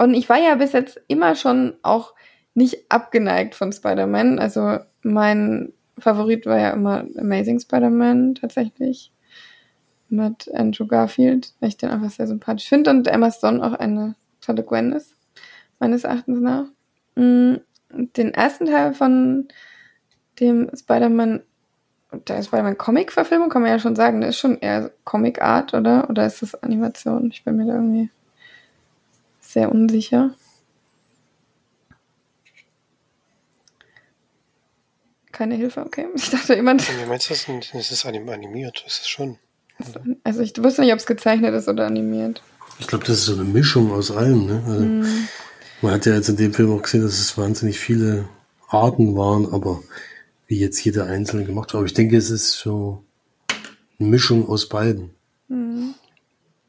[0.03, 2.15] Und ich war ja bis jetzt immer schon auch
[2.55, 4.41] nicht abgeneigt von Spider-Man.
[4.41, 9.13] Also mein Favorit war ja immer Amazing Spider-Man tatsächlich
[10.09, 14.17] mit Andrew Garfield, weil ich den einfach sehr sympathisch finde und Emma Stone auch eine
[14.41, 15.15] tolle Gwen ist,
[15.79, 16.65] meines Erachtens nach.
[17.15, 17.59] Mm,
[18.17, 19.47] den ersten Teil von
[20.41, 21.45] dem Spider-Man,
[22.27, 26.11] der Spider-Man-Comic-Verfilmung kann man ja schon sagen, der ist schon eher Comic-Art, oder?
[26.11, 27.31] Oder ist das Animation?
[27.31, 28.11] Ich bin mir da irgendwie
[29.53, 30.35] sehr unsicher.
[35.33, 36.09] Keine Hilfe, okay.
[36.15, 36.87] Ich dachte jemand.
[36.89, 37.47] Wie meinst du das?
[37.75, 39.39] Es ist animiert, das ist schon.
[40.23, 42.43] Also ich wusste nicht, ob es gezeichnet ist oder animiert.
[42.79, 44.47] Ich glaube, das ist so eine Mischung aus allem.
[44.47, 44.63] Ne?
[44.67, 45.29] Also mm.
[45.81, 48.29] Man hat ja jetzt in dem Film auch gesehen, dass es wahnsinnig viele
[48.69, 49.83] Arten waren, aber
[50.47, 51.79] wie jetzt jeder einzelne gemacht war.
[51.79, 53.03] Aber ich denke, es ist so
[53.99, 55.11] eine Mischung aus beiden.
[55.49, 55.91] Mm.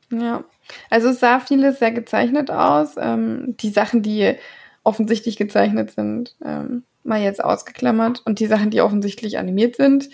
[0.09, 0.43] Ja,
[0.89, 2.95] also es sah vieles sehr gezeichnet aus.
[2.97, 4.35] Ähm, die Sachen, die
[4.83, 8.21] offensichtlich gezeichnet sind, ähm, mal jetzt ausgeklammert.
[8.25, 10.09] Und die Sachen, die offensichtlich animiert sind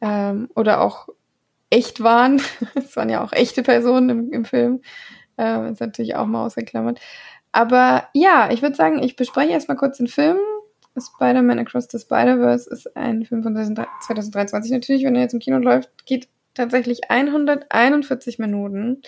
[0.00, 1.08] ähm, oder auch
[1.70, 2.40] echt waren,
[2.74, 4.82] es waren ja auch echte Personen im, im Film,
[5.38, 7.00] äh, ist natürlich auch mal ausgeklammert.
[7.52, 10.38] Aber ja, ich würde sagen, ich bespreche erstmal kurz den Film.
[10.96, 15.58] Spider-Man Across the Spider-Verse ist ein Film von 2023 natürlich, wenn er jetzt im Kino
[15.58, 19.02] läuft, geht tatsächlich 141 Minuten.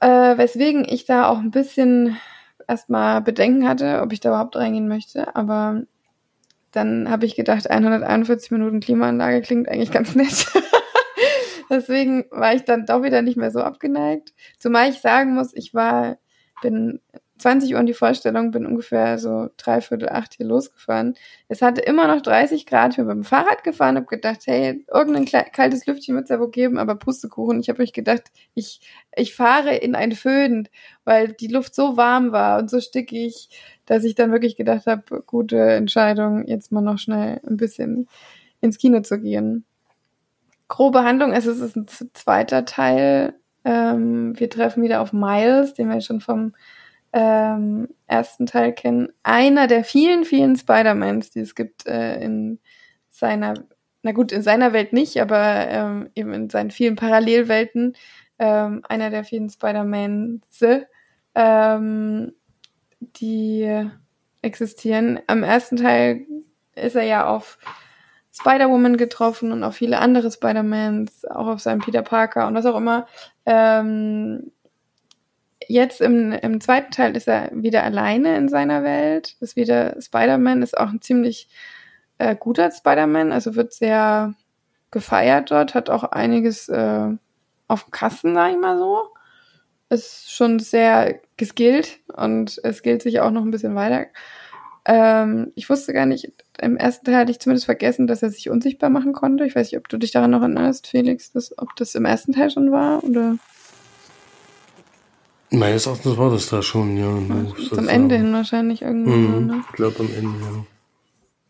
[0.00, 2.16] Äh, weswegen ich da auch ein bisschen
[2.66, 5.34] erstmal Bedenken hatte, ob ich da überhaupt reingehen möchte.
[5.34, 5.82] Aber
[6.72, 10.46] dann habe ich gedacht, 141 Minuten Klimaanlage klingt eigentlich ganz nett.
[11.70, 14.32] Deswegen war ich dann doch wieder nicht mehr so abgeneigt.
[14.58, 16.18] Zumal ich sagen muss, ich war,
[16.62, 17.00] bin
[17.38, 21.14] 20 Uhr in die Vorstellung, bin ungefähr so dreiviertel acht hier losgefahren.
[21.48, 22.92] Es hatte immer noch 30 Grad.
[22.92, 26.40] Ich bin mit dem Fahrrad gefahren, habe gedacht, hey, irgendein kaltes Lüftchen wird es ja
[26.40, 27.60] wohl geben, aber Pustekuchen.
[27.60, 28.24] Ich habe euch gedacht,
[28.54, 28.80] ich,
[29.16, 30.68] ich fahre in ein Föhn,
[31.04, 33.48] weil die Luft so warm war und so stickig,
[33.86, 38.08] dass ich dann wirklich gedacht habe, gute Entscheidung, jetzt mal noch schnell ein bisschen
[38.60, 39.64] ins Kino zu gehen
[40.68, 43.34] grobe Handlung es ist ein zweiter Teil.
[43.64, 46.54] Ähm, wir treffen wieder auf Miles, den wir schon vom
[47.12, 49.08] ähm, ersten Teil kennen.
[49.22, 52.58] Einer der vielen, vielen Spider-Mans, die es gibt äh, in
[53.10, 53.54] seiner,
[54.02, 57.94] na gut, in seiner Welt nicht, aber ähm, eben in seinen vielen Parallelwelten.
[58.38, 60.64] Ähm, einer der vielen Spider-Mans,
[61.34, 62.32] ähm,
[63.00, 63.88] die
[64.42, 65.20] existieren.
[65.26, 66.26] Am ersten Teil
[66.74, 67.58] ist er ja auf
[68.32, 72.76] Spider-Woman getroffen und auf viele andere Spider-Mans, auch auf seinen Peter Parker und was auch
[72.76, 73.06] immer.
[73.46, 74.52] Ähm,
[75.68, 79.36] jetzt im, im zweiten Teil ist er wieder alleine in seiner Welt.
[79.40, 81.48] Ist wieder Spider-Man, ist auch ein ziemlich
[82.18, 84.34] äh, guter Spider-Man, also wird sehr
[84.90, 87.08] gefeiert dort, hat auch einiges äh,
[87.68, 89.10] auf dem Kasten, sag ich mal so.
[89.90, 94.06] Ist schon sehr geskillt und es gilt sich auch noch ein bisschen weiter.
[94.84, 98.50] Ähm, ich wusste gar nicht, im ersten Teil hatte ich zumindest vergessen, dass er sich
[98.50, 99.44] unsichtbar machen konnte.
[99.44, 102.32] Ich weiß nicht, ob du dich daran noch erinnerst, Felix, dass, ob das im ersten
[102.32, 103.36] Teil schon war oder.
[105.50, 107.10] Meines Erachtens war das da schon, ja.
[107.10, 109.10] ja zum Ende hin wahrscheinlich irgendwie.
[109.10, 109.64] Mhm, ne?
[109.68, 110.64] Ich glaube am Ende, ja.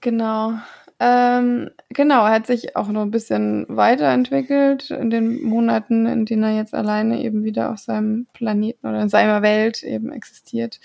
[0.00, 0.54] Genau.
[1.00, 6.42] Ähm, genau, er hat sich auch noch ein bisschen weiterentwickelt in den Monaten, in denen
[6.42, 10.80] er jetzt alleine eben wieder auf seinem Planeten oder in seiner Welt eben existiert.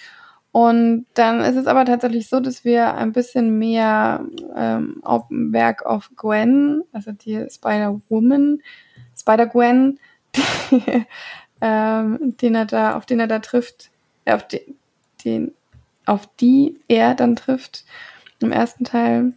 [0.52, 4.24] Und dann ist es aber tatsächlich so, dass wir ein bisschen mehr
[4.56, 8.62] ähm, auf dem Werk auf Gwen, also die Spider-Woman,
[9.18, 10.00] Spider-Gwen,
[11.64, 13.90] ähm, den er da, auf den er da trifft,
[14.26, 14.76] äh, auf den,
[15.24, 15.54] den,
[16.06, 17.86] auf die er dann trifft
[18.42, 19.32] im ersten Teil,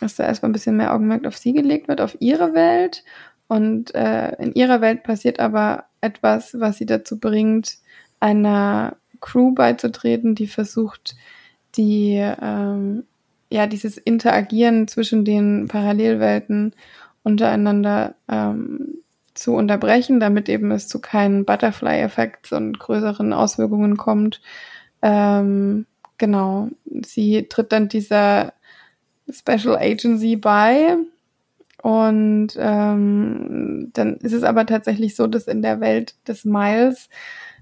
[0.00, 3.04] dass da erstmal ein bisschen mehr Augenmerk auf sie gelegt wird, auf ihre Welt.
[3.46, 7.76] Und äh, in ihrer Welt passiert aber etwas, was sie dazu bringt,
[8.20, 11.14] einer Crew beizutreten, die versucht,
[11.76, 13.04] die ähm,
[13.50, 16.74] ja dieses Interagieren zwischen den Parallelwelten
[17.22, 19.02] untereinander ähm,
[19.38, 24.40] zu unterbrechen, damit eben es zu keinen Butterfly-Effekts und größeren Auswirkungen kommt.
[25.02, 25.86] Ähm,
[26.18, 26.70] genau,
[27.04, 28.52] sie tritt dann dieser
[29.30, 30.96] Special Agency bei
[31.82, 37.08] und ähm, dann ist es aber tatsächlich so, dass in der Welt des Miles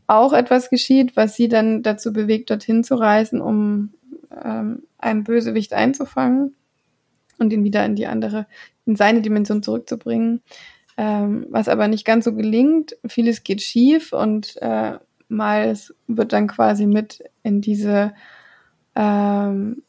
[0.06, 3.92] auch etwas geschieht, was sie dann dazu bewegt, dorthin zu reisen, um
[4.42, 6.54] ähm, einen Bösewicht einzufangen
[7.38, 8.46] und ihn wieder in die andere,
[8.86, 10.42] in seine Dimension zurückzubringen.
[10.96, 12.96] Ähm, was aber nicht ganz so gelingt.
[13.06, 18.14] Vieles geht schief und äh, Miles wird dann quasi mit in diese,
[18.94, 19.82] ähm,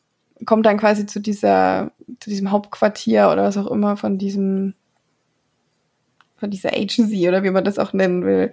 [0.45, 4.74] kommt dann quasi zu dieser, zu diesem Hauptquartier oder was auch immer von diesem,
[6.38, 8.51] von dieser Agency oder wie man das auch nennen will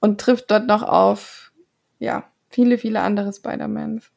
[0.00, 1.52] und trifft dort noch auf,
[1.98, 4.10] ja, viele, viele andere Spider-Mans.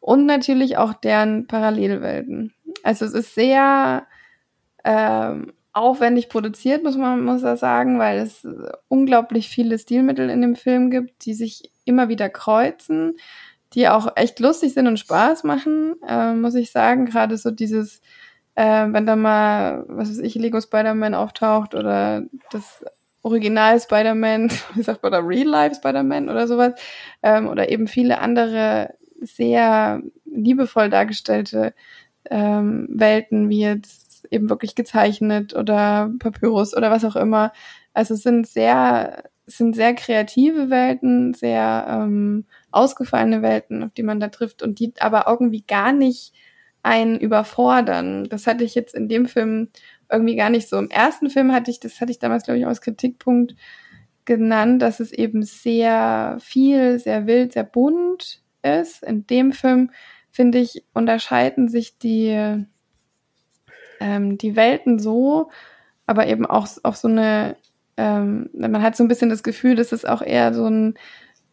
[0.00, 2.52] Und natürlich auch deren Parallelwelten.
[2.82, 4.06] Also es ist sehr
[4.84, 8.46] ähm, aufwendig produziert, muss man muss er sagen, weil es
[8.88, 13.16] unglaublich viele Stilmittel in dem Film gibt, die sich immer wieder kreuzen,
[13.74, 17.04] die auch echt lustig sind und Spaß machen, äh, muss ich sagen.
[17.04, 18.00] Gerade so dieses,
[18.54, 22.82] äh, wenn da mal, was weiß ich, Lego Spider-Man auftaucht oder das
[23.22, 26.72] Original Spider-Man, wie sagt man da, Real Life Spider-Man oder sowas,
[27.22, 31.74] ähm, oder eben viele andere sehr liebevoll dargestellte
[32.30, 37.52] ähm, Welten, wie jetzt eben wirklich gezeichnet oder Papyrus oder was auch immer.
[37.94, 44.02] Also es sind sehr, es sind sehr kreative Welten, sehr ähm, ausgefallene Welten, auf die
[44.02, 46.32] man da trifft und die aber irgendwie gar nicht
[46.82, 48.28] einen überfordern.
[48.28, 49.70] Das hatte ich jetzt in dem Film
[50.10, 50.78] irgendwie gar nicht so.
[50.78, 53.56] Im ersten Film hatte ich, das hatte ich damals, glaube ich, als Kritikpunkt
[54.24, 59.02] genannt, dass es eben sehr viel, sehr wild, sehr bunt ist.
[59.02, 59.90] In dem Film,
[60.30, 62.66] finde ich, unterscheiden sich die,
[64.00, 65.50] ähm, die Welten so,
[66.06, 67.56] aber eben auch auf so eine,
[67.96, 70.94] ähm, man hat so ein bisschen das Gefühl, dass es auch eher so ein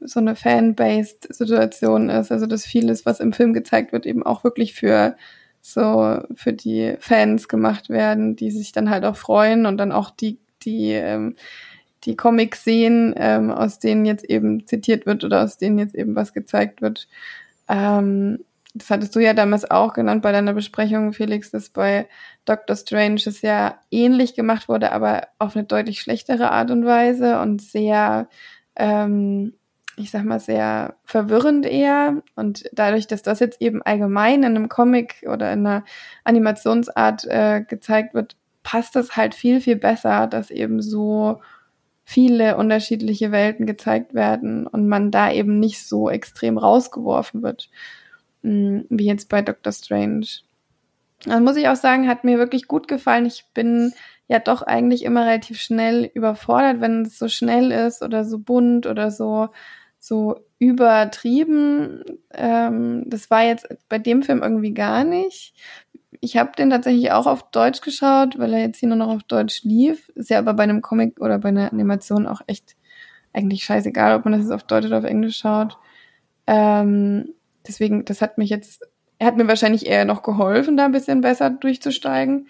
[0.05, 4.43] so eine fan-based Situation ist, also dass vieles, was im Film gezeigt wird, eben auch
[4.43, 5.15] wirklich für
[5.61, 10.09] so für die Fans gemacht werden, die sich dann halt auch freuen und dann auch
[10.09, 11.35] die, die, ähm,
[12.03, 16.15] die Comics sehen, ähm, aus denen jetzt eben zitiert wird oder aus denen jetzt eben
[16.15, 17.07] was gezeigt wird.
[17.69, 18.43] Ähm,
[18.74, 22.07] das hattest du ja damals auch genannt bei deiner Besprechung, Felix, dass bei
[22.45, 27.39] Doctor Strange es ja ähnlich gemacht wurde, aber auf eine deutlich schlechtere Art und Weise
[27.39, 28.28] und sehr
[28.76, 29.53] ähm,
[29.95, 32.21] ich sag mal, sehr verwirrend eher.
[32.36, 35.84] Und dadurch, dass das jetzt eben allgemein in einem Comic oder in einer
[36.24, 41.41] Animationsart äh, gezeigt wird, passt das halt viel, viel besser, dass eben so
[42.05, 47.69] viele unterschiedliche Welten gezeigt werden und man da eben nicht so extrem rausgeworfen wird,
[48.43, 50.27] wie jetzt bei Doctor Strange.
[51.25, 53.25] Das muss ich auch sagen, hat mir wirklich gut gefallen.
[53.25, 53.93] Ich bin
[54.27, 58.85] ja doch eigentlich immer relativ schnell überfordert, wenn es so schnell ist oder so bunt
[58.85, 59.49] oder so
[60.03, 62.03] so übertrieben.
[62.33, 65.55] Ähm, das war jetzt bei dem Film irgendwie gar nicht.
[66.19, 69.23] Ich habe den tatsächlich auch auf Deutsch geschaut, weil er jetzt hier nur noch auf
[69.23, 70.09] Deutsch lief.
[70.15, 72.75] Ist ja aber bei einem Comic oder bei einer Animation auch echt
[73.31, 75.77] eigentlich scheißegal, ob man das jetzt auf Deutsch oder auf Englisch schaut.
[76.47, 77.33] Ähm,
[77.68, 78.88] deswegen, das hat mich jetzt,
[79.20, 82.47] er hat mir wahrscheinlich eher noch geholfen, da ein bisschen besser durchzusteigen.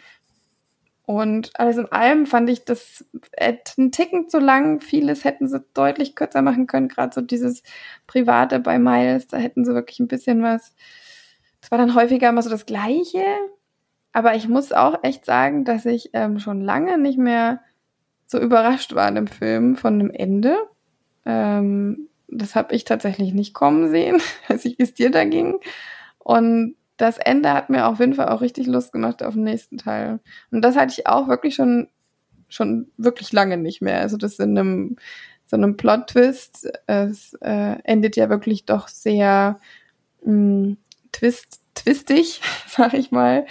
[1.05, 3.05] Und alles in allem fand ich das
[3.38, 4.80] einen Ticken zu lang.
[4.80, 6.88] Vieles hätten sie deutlich kürzer machen können.
[6.88, 7.61] Gerade so dieses
[8.07, 10.74] Private bei Miles, da hätten sie wirklich ein bisschen was.
[11.61, 13.26] Es war dann häufiger immer so das Gleiche.
[14.14, 17.61] Aber ich muss auch echt sagen, dass ich ähm, schon lange nicht mehr
[18.28, 20.55] so überrascht war in dem Film von dem Ende.
[21.26, 25.59] Ähm, das habe ich tatsächlich nicht kommen sehen, als ich, wie dir da ging.
[26.19, 29.78] Und das Ende hat mir auf jeden Fall auch richtig Lust gemacht auf den nächsten
[29.78, 30.19] Teil.
[30.51, 31.89] Und das hatte ich auch wirklich schon,
[32.47, 33.99] schon wirklich lange nicht mehr.
[33.99, 34.95] Also das in einem,
[35.47, 36.71] so einem Plot-Twist.
[36.88, 39.59] Es äh, endet ja wirklich doch sehr
[40.24, 40.78] mh, mm,
[41.11, 43.45] twist, twistig, sag ich mal.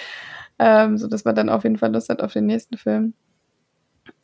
[0.58, 3.14] Ähm, so dass man dann auf jeden Fall Lust hat auf den nächsten Film.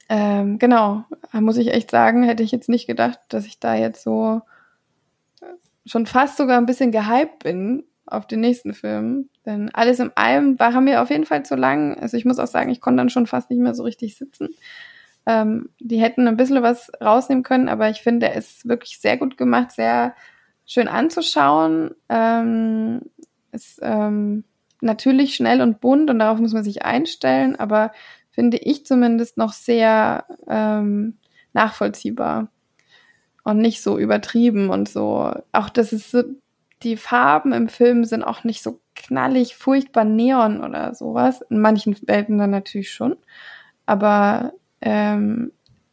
[0.09, 4.03] Ähm, genau, muss ich echt sagen, hätte ich jetzt nicht gedacht, dass ich da jetzt
[4.03, 4.43] so
[5.85, 9.29] schon fast sogar ein bisschen gehypt bin auf den nächsten Film.
[9.47, 11.99] Denn alles in allem war mir auf jeden Fall zu lang.
[11.99, 14.49] Also ich muss auch sagen, ich konnte dann schon fast nicht mehr so richtig sitzen.
[15.27, 19.19] Ähm, die hätten ein bisschen was rausnehmen können, aber ich finde, er ist wirklich sehr
[19.19, 20.15] gut gemacht, sehr
[20.65, 21.95] schön anzuschauen.
[22.09, 23.03] Ähm,
[23.53, 24.45] ist ähm,
[24.81, 27.93] natürlich schnell und bunt und darauf muss man sich einstellen, aber
[28.39, 31.19] finde ich zumindest noch sehr ähm,
[31.55, 32.47] nachvollziehbar
[33.43, 35.33] und nicht so übertrieben und so.
[35.51, 36.23] Auch das ist so,
[36.85, 41.43] die Farben im Film sind auch nicht so knallig, furchtbar neon oder sowas.
[41.51, 43.17] In manchen Welten dann natürlich schon.
[43.87, 45.51] Aber ähm,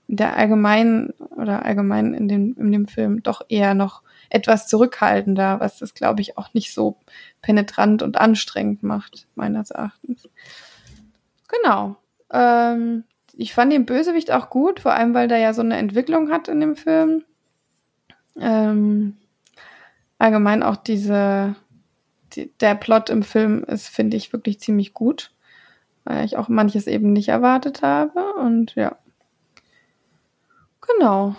[0.08, 5.80] der allgemeinen oder allgemein in dem, in dem Film doch eher noch etwas zurückhaltender, was
[5.80, 7.00] das, glaube ich, auch nicht so
[7.41, 10.30] penetrant und anstrengend macht, meines Erachtens.
[11.48, 11.98] Genau.
[12.36, 16.31] Ähm, ich fand den Bösewicht auch gut, vor allem weil der ja so eine Entwicklung
[16.31, 17.23] hat in dem Film.
[18.38, 19.17] Ähm,
[20.19, 21.55] allgemein auch diese,
[22.33, 25.31] die, der Plot im Film ist, finde ich, wirklich ziemlich gut,
[26.03, 28.97] weil ich auch manches eben nicht erwartet habe und ja.
[30.81, 31.36] Genau.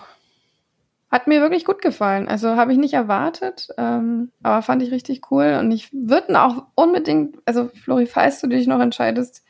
[1.09, 2.27] Hat mir wirklich gut gefallen.
[2.27, 5.57] Also habe ich nicht erwartet, ähm, aber fand ich richtig cool.
[5.59, 9.45] Und ich würde auch unbedingt, also Flori, falls du dich noch entscheidest,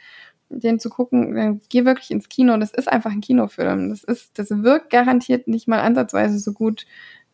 [0.49, 2.57] den zu gucken, dann geh wirklich ins Kino.
[2.57, 3.89] Das ist einfach ein Kinofilm.
[3.89, 6.85] Das ist, das wirkt garantiert nicht mal ansatzweise so gut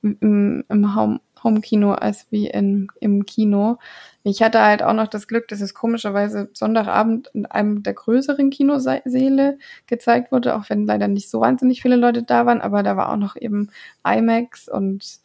[0.02, 3.78] im, im Home, Home-Kino als wie in, im Kino.
[4.24, 8.50] Ich hatte halt auch noch das Glück, dass es komischerweise Sonntagabend in einem der größeren
[8.50, 9.58] Kinosäle
[9.88, 13.12] gezeigt wurde, auch wenn leider nicht so wahnsinnig viele Leute da waren, aber da war
[13.12, 13.70] auch noch eben
[14.06, 15.20] IMAX und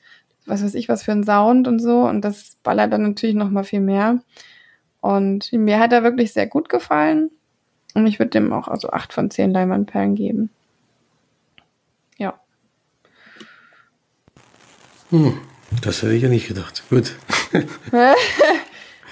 [0.47, 3.51] was weiß ich was für ein Sound und so und das ballert dann natürlich noch
[3.51, 4.21] mal viel mehr.
[5.01, 7.31] Und mir hat er wirklich sehr gut gefallen
[7.99, 10.51] und ich würde dem auch also acht von zehn Leinwandperlen geben.
[12.17, 12.39] Ja.
[15.11, 15.35] Hm,
[15.83, 16.83] das hätte ich ja nicht gedacht.
[16.91, 17.15] Gut.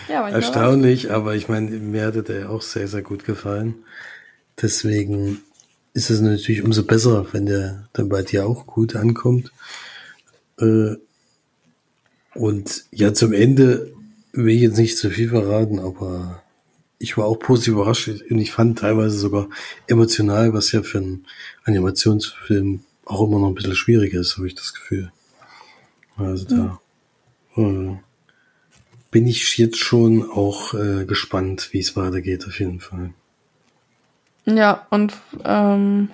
[0.09, 3.75] ja, Erstaunlich, aber ich meine, mir hatte der auch sehr, sehr gut gefallen.
[4.61, 5.43] Deswegen
[5.95, 9.51] ist es natürlich umso besser, wenn der dann bei dir auch gut ankommt.
[10.59, 10.97] Äh,
[12.35, 13.93] und ja, zum Ende
[14.33, 16.43] will ich jetzt nicht zu viel verraten, aber
[16.99, 19.49] ich war auch positiv überrascht und ich fand teilweise sogar
[19.87, 21.27] emotional, was ja für einen
[21.65, 25.13] Animationsfilm auch immer noch ein bisschen schwierig ist, habe ich das Gefühl.
[26.17, 26.81] Also da
[27.57, 27.97] äh,
[29.11, 33.11] bin ich jetzt schon auch äh, gespannt, wie es weitergeht, auf jeden Fall.
[34.47, 35.13] Ja, und
[35.45, 36.11] ähm,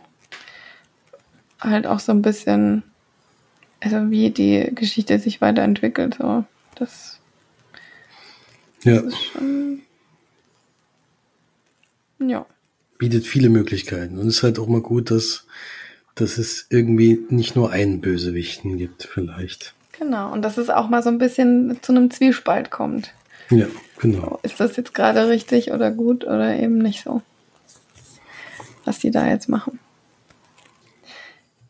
[1.60, 2.82] halt auch so ein bisschen,
[3.80, 6.44] also wie die Geschichte sich weiterentwickelt, so.
[6.76, 7.20] Das,
[8.82, 9.02] ja.
[9.02, 9.82] Das ist schon,
[12.28, 12.46] ja.
[12.98, 14.18] Bietet viele Möglichkeiten.
[14.18, 15.46] Und es ist halt auch mal gut, dass,
[16.14, 19.74] dass es irgendwie nicht nur einen Bösewichten gibt, vielleicht.
[19.98, 23.12] Genau, und dass es auch mal so ein bisschen zu einem Zwiespalt kommt.
[23.50, 23.66] Ja,
[23.98, 24.40] genau.
[24.42, 27.22] Ist das jetzt gerade richtig oder gut oder eben nicht so?
[28.84, 29.78] Was die da jetzt machen.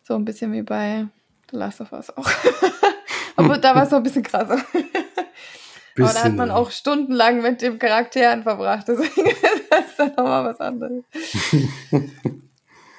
[0.05, 1.07] So ein bisschen wie bei
[1.51, 2.31] The Last of Us auch.
[3.37, 4.59] Aber da war es so ein bisschen krasser.
[5.95, 8.89] Bisschen, Aber da hat man auch stundenlang mit dem Charakteren verbracht.
[8.89, 11.05] Deswegen ist das dann nochmal was anderes.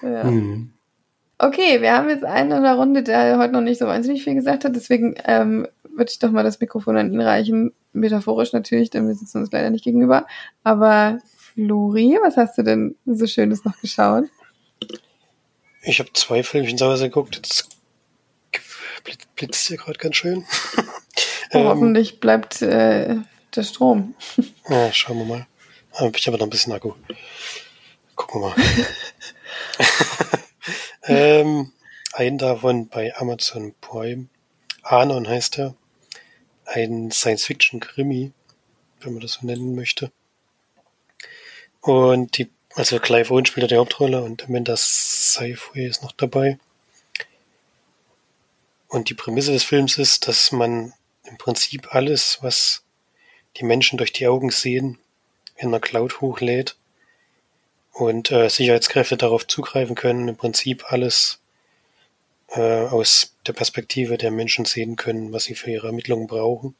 [0.02, 0.24] ja.
[0.24, 0.74] Hm.
[1.40, 4.36] Okay, wir haben jetzt einen in der Runde, der heute noch nicht so wahnsinnig viel
[4.36, 4.76] gesagt hat.
[4.76, 7.74] Deswegen ähm, würde ich doch mal das Mikrofon an ihn reichen.
[7.92, 10.26] Metaphorisch natürlich, denn wir sitzen uns leider nicht gegenüber.
[10.64, 11.20] Aber
[11.54, 14.26] Flori, was hast du denn so Schönes noch geschaut?
[15.82, 17.36] Ich habe zwei Filmchen Hause geguckt.
[17.36, 17.70] Jetzt
[19.36, 20.46] blitzt hier gerade ganz schön.
[21.54, 23.16] Ähm, hoffentlich bleibt äh,
[23.56, 24.16] der Strom.
[24.70, 25.48] Ja, schauen wir mal.
[25.92, 26.94] Hab ich aber noch ein bisschen Akku.
[28.16, 28.56] Gucken wir mal.
[31.04, 31.72] ähm,
[32.14, 34.28] einen davon bei Amazon Prime.
[34.84, 35.76] Anon heißt er.
[36.66, 38.32] Ein Science-Fiction-Krimi,
[39.02, 40.12] wenn man das so nennen möchte.
[41.82, 46.58] Und die, also Clive Owen spielt die Hauptrolle und Amanda Seyfried ist noch dabei.
[48.88, 50.94] Und die Prämisse des Films ist, dass man
[51.34, 52.84] im Prinzip alles, was
[53.58, 55.00] die Menschen durch die Augen sehen,
[55.56, 56.76] in der Cloud hochlädt
[57.92, 61.40] und äh, Sicherheitskräfte darauf zugreifen können, im Prinzip alles
[62.50, 66.76] äh, aus der Perspektive der Menschen sehen können, was sie für ihre Ermittlungen brauchen.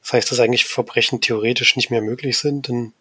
[0.00, 2.94] Das heißt, dass eigentlich Verbrechen theoretisch nicht mehr möglich sind, dann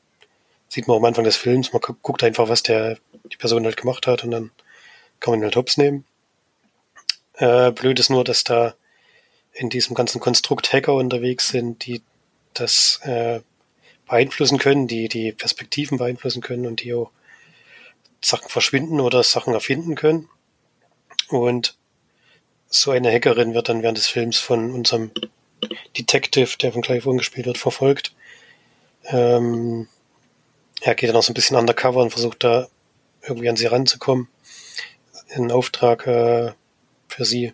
[0.68, 2.98] sieht man am Anfang des Films, man guckt einfach, was der,
[3.32, 4.52] die Person halt gemacht hat und dann
[5.22, 6.04] kann man ihn halt hops nehmen.
[7.36, 8.76] Äh, blöd ist nur, dass da
[9.56, 12.02] in diesem ganzen Konstrukt Hacker unterwegs sind, die
[12.54, 13.40] das äh,
[14.08, 17.12] beeinflussen können, die die Perspektiven beeinflussen können und die auch
[18.22, 20.30] Sachen verschwinden oder Sachen erfinden können.
[21.30, 21.76] Und
[22.70, 25.12] so eine Hackerin wird dann während des Films von unserem
[25.98, 28.14] Detective, der von Clive Owen gespielt wird, verfolgt.
[29.06, 29.88] Ähm,
[30.82, 32.68] er geht dann auch so ein bisschen undercover und versucht da
[33.24, 34.28] irgendwie an sie ranzukommen.
[35.30, 36.52] In Auftrag äh,
[37.08, 37.54] für sie.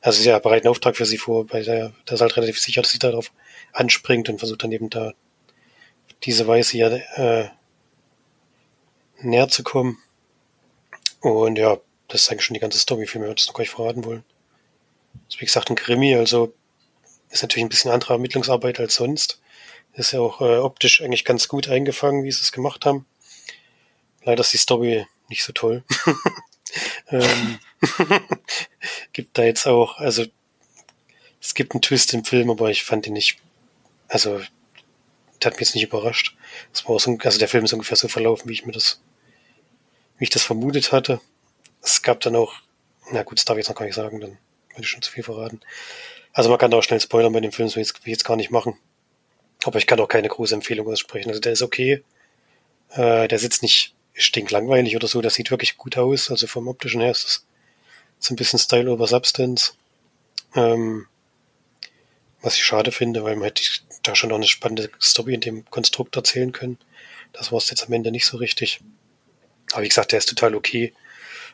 [0.00, 2.82] Also sie bereitet einen Auftrag für sie vor, bei der, der ist halt relativ sicher,
[2.82, 3.32] dass sie darauf
[3.72, 5.12] anspringt und versucht dann eben da
[6.24, 7.48] diese Weise ja äh,
[9.20, 9.98] näher zu kommen.
[11.20, 11.78] Und ja,
[12.08, 14.04] das ist eigentlich schon die ganze Story, viel mehr würde ich noch gar nicht verraten
[14.04, 14.24] wollen.
[15.26, 16.52] Das ist wie gesagt ein Krimi, also
[17.30, 19.40] ist natürlich ein bisschen andere Ermittlungsarbeit als sonst.
[19.94, 23.06] Ist ja auch äh, optisch eigentlich ganz gut eingefangen, wie sie es gemacht haben.
[24.22, 25.84] Leider ist die Story nicht so toll.
[27.08, 27.58] ähm,
[29.12, 30.24] gibt da jetzt auch, also
[31.40, 33.38] es gibt einen Twist im Film, aber ich fand ihn nicht,
[34.08, 34.40] also
[35.42, 36.36] der hat mich jetzt nicht überrascht.
[36.72, 39.00] Das war so, also der Film ist ungefähr so verlaufen, wie ich mir das,
[40.18, 41.20] wie ich das vermutet hatte.
[41.82, 42.54] Es gab dann auch,
[43.12, 44.38] na gut, das darf ich jetzt noch gar nicht sagen, dann
[44.70, 45.60] würde ich schon zu viel verraten.
[46.32, 48.24] Also man kann da auch schnell spoilern bei dem Film, so jetzt, will ich jetzt
[48.24, 48.76] gar nicht machen.
[49.64, 51.28] Aber ich kann auch keine große Empfehlung aussprechen.
[51.28, 52.02] Also der ist okay.
[52.90, 56.30] Äh, der sitzt nicht stinklangweilig oder so, das sieht wirklich gut aus.
[56.30, 57.45] Also vom optischen her ist das
[58.26, 59.74] so ein bisschen Style over Substance.
[60.54, 61.06] Ähm,
[62.42, 63.62] was ich schade finde, weil man hätte
[64.02, 66.78] da schon noch eine spannende Story in dem Konstrukt erzählen können.
[67.32, 68.80] Das war es jetzt am Ende nicht so richtig.
[69.72, 70.92] Aber wie gesagt, der ist total okay.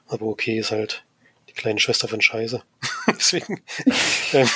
[0.09, 1.05] Aber okay ist halt
[1.49, 2.63] die kleine Schwester von Scheiße.
[3.07, 3.63] deswegen.
[4.33, 4.49] Ähm,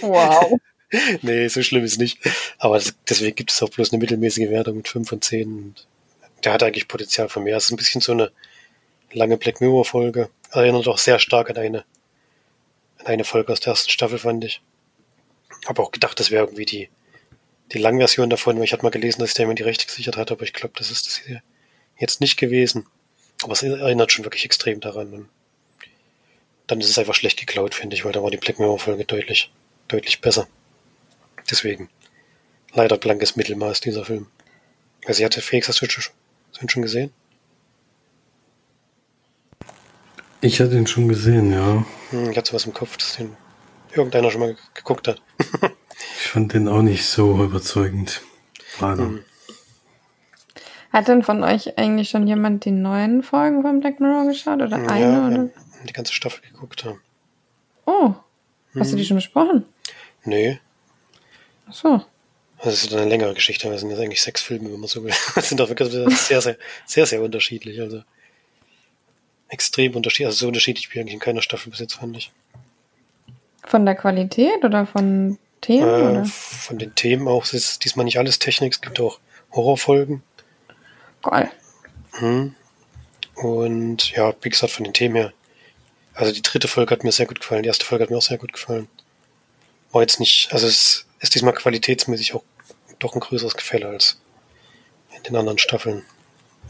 [0.00, 0.58] wow.
[1.22, 2.18] nee, so schlimm ist nicht.
[2.58, 5.48] Aber das, deswegen gibt es auch bloß eine mittelmäßige Wertung mit 5 von 10.
[5.48, 5.86] Und
[6.44, 7.56] der hat eigentlich Potenzial für mehr.
[7.56, 8.30] Es ist ein bisschen so eine
[9.12, 10.30] lange Black Mirror Folge.
[10.52, 11.84] Erinnert auch sehr stark an eine,
[12.98, 14.60] an eine Folge aus der ersten Staffel, fand ich.
[15.66, 16.90] Habe auch gedacht, das wäre irgendwie die,
[17.72, 20.30] die Langversion davon, weil ich hatte mal gelesen, dass der mir die Rechte gesichert hat,
[20.30, 21.42] aber ich glaube, das ist das hier
[21.98, 22.86] jetzt nicht gewesen.
[23.42, 25.12] Aber es erinnert schon wirklich extrem daran.
[25.12, 25.28] Und
[26.66, 29.04] dann ist es einfach schlecht geklaut, finde ich, weil da war die Black Mirror Folge
[29.04, 29.50] deutlich,
[29.88, 30.46] deutlich besser.
[31.50, 31.88] Deswegen.
[32.74, 34.28] Leider blankes Mittelmaß, dieser Film.
[35.04, 37.12] Also, hatte Felix, hast du schon gesehen?
[40.44, 41.86] Ich hatte ihn schon gesehen, ja.
[42.10, 43.36] Hm, ich hatte sowas im Kopf, dass den
[43.92, 45.22] irgendeiner schon mal geguckt hat.
[46.18, 48.22] ich fand den auch nicht so überzeugend.
[48.80, 49.04] Leider.
[49.04, 49.24] Hm.
[50.92, 54.60] Hat denn von euch eigentlich schon jemand die neuen Folgen von Black Mirror geschaut?
[54.60, 55.26] Oder ja, eine?
[55.28, 55.50] Oder?
[55.88, 57.00] die ganze Staffel geguckt haben.
[57.86, 58.14] Oh,
[58.74, 58.90] hast hm.
[58.90, 59.06] du die hm.
[59.06, 59.64] schon besprochen?
[60.24, 60.58] Nee.
[61.68, 62.04] Ach so.
[62.64, 65.12] Das ist eine längere Geschichte, das sind jetzt eigentlich sechs Filme, wenn man so will.
[65.36, 67.80] Das sind doch wirklich sehr, sehr, sehr, sehr unterschiedlich.
[67.80, 68.02] Also
[69.52, 70.26] extrem unterschiedlich.
[70.26, 72.32] Also so unterschiedlich wie eigentlich in keiner Staffel bis jetzt, fand ich.
[73.64, 75.88] Von der Qualität oder von Themen?
[75.88, 76.24] Äh, oder?
[76.24, 77.44] Von den Themen auch.
[77.44, 79.20] Es ist diesmal nicht alles Technik, es gibt auch
[79.52, 80.22] Horrorfolgen.
[81.22, 81.50] Geil.
[82.14, 82.54] Hm.
[83.36, 85.32] Und ja, wie gesagt, von den Themen her.
[86.14, 88.22] Also die dritte Folge hat mir sehr gut gefallen, die erste Folge hat mir auch
[88.22, 88.88] sehr gut gefallen.
[89.92, 92.42] War jetzt nicht, also es ist diesmal qualitätsmäßig auch
[92.98, 94.20] doch ein größeres Gefälle als
[95.16, 96.04] in den anderen Staffeln.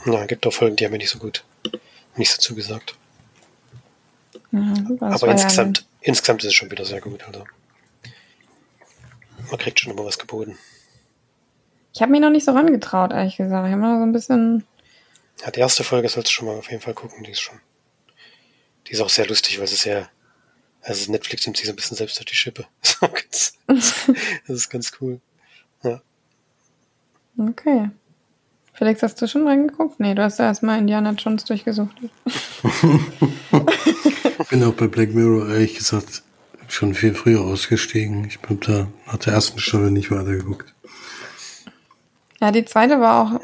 [0.07, 1.45] Ja, gibt auch Folgen, die haben mir nicht so gut,
[2.17, 2.97] nicht so zugesagt.
[4.51, 7.25] Ja, Aber insgesamt, ja insgesamt ist es schon wieder sehr gut.
[7.27, 7.45] Also
[9.51, 10.59] man kriegt schon immer was geboten.
[11.95, 13.67] Ich habe mich noch nicht so rangetraut, ehrlich gesagt.
[13.67, 14.65] Ich habe noch so ein bisschen.
[15.43, 17.25] Ja, die erste Folge sollst du schon mal auf jeden Fall gucken.
[17.25, 17.59] Die ist schon.
[18.87, 20.09] Die ist auch sehr lustig, weil es ist sehr.
[20.83, 22.67] Also Netflix nimmt sich so ein bisschen selbst durch die Schippe.
[23.01, 23.57] das
[24.47, 25.21] ist ganz cool.
[25.83, 26.03] Ja.
[27.39, 27.91] Okay.
[28.83, 30.01] Felix, hast du schon reingeguckt?
[30.01, 31.95] Nee, du hast ja erstmal Indiana Jones durchgesucht.
[34.51, 36.24] bin auch bei Black Mirror, ehrlich gesagt,
[36.66, 38.24] schon viel früher ausgestiegen.
[38.24, 40.74] Ich bin da nach der ersten Stunde nicht weitergeguckt.
[42.41, 43.41] Ja, die zweite war auch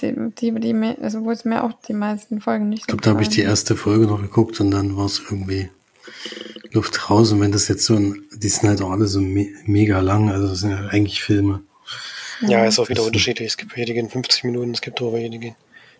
[0.00, 3.02] die, die, die also wo es mir auch die meisten Folgen nicht so Ich glaube,
[3.02, 5.68] da habe ich die erste Folge noch geguckt und dann war es irgendwie
[6.72, 7.30] Luft raus.
[7.32, 10.30] Und wenn das jetzt so ein, die sind halt auch alle so me mega lang,
[10.30, 11.60] also das sind ja eigentlich Filme.
[12.40, 13.48] Ja, ist auch wieder unterschiedlich.
[13.48, 15.56] Es gibt welche, die gehen 50 Minuten, es gibt auch welche, die gehen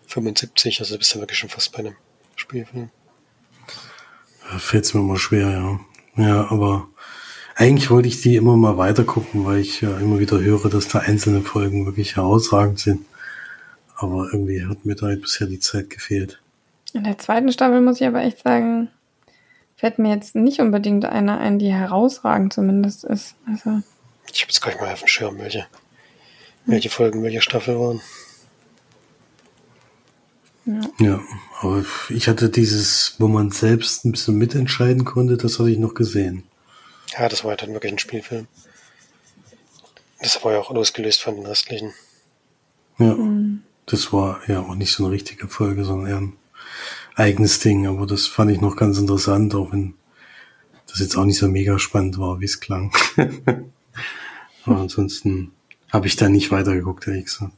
[0.06, 1.96] 75, also bist du wirklich schon fast bei einem
[2.36, 2.90] Spielfilm.
[4.50, 5.80] Da fällt es mir mal schwer, ja.
[6.16, 6.88] Ja, aber
[7.54, 10.88] eigentlich wollte ich die immer mal weiter gucken, weil ich ja immer wieder höre, dass
[10.88, 13.04] da einzelne Folgen wirklich herausragend sind.
[13.96, 16.40] Aber irgendwie hat mir da halt bisher die Zeit gefehlt.
[16.92, 18.88] In der zweiten Staffel muss ich aber echt sagen,
[19.76, 23.34] fällt mir jetzt nicht unbedingt eine ein, die herausragend zumindest ist.
[23.46, 23.82] Also.
[24.32, 25.66] Ich habe jetzt gar nicht mal auf dem Schirm, welche,
[26.68, 28.00] welche Folgen, welche Staffel waren.
[30.66, 30.80] Ja.
[30.98, 31.20] ja,
[31.62, 35.94] aber ich hatte dieses, wo man selbst ein bisschen mitentscheiden konnte, das hatte ich noch
[35.94, 36.44] gesehen.
[37.18, 38.46] Ja, das war halt dann wirklich ein Spielfilm.
[40.20, 41.94] Das war ja auch losgelöst von den restlichen.
[42.98, 43.62] Ja, mhm.
[43.86, 46.36] das war ja auch nicht so eine richtige Folge, sondern eher ein
[47.14, 47.86] eigenes Ding.
[47.86, 49.94] Aber das fand ich noch ganz interessant, auch wenn
[50.86, 52.92] das jetzt auch nicht so mega spannend war, wie es klang.
[54.66, 55.52] aber ansonsten
[55.92, 57.52] habe ich da nicht weitergeguckt, ehrlich gesagt.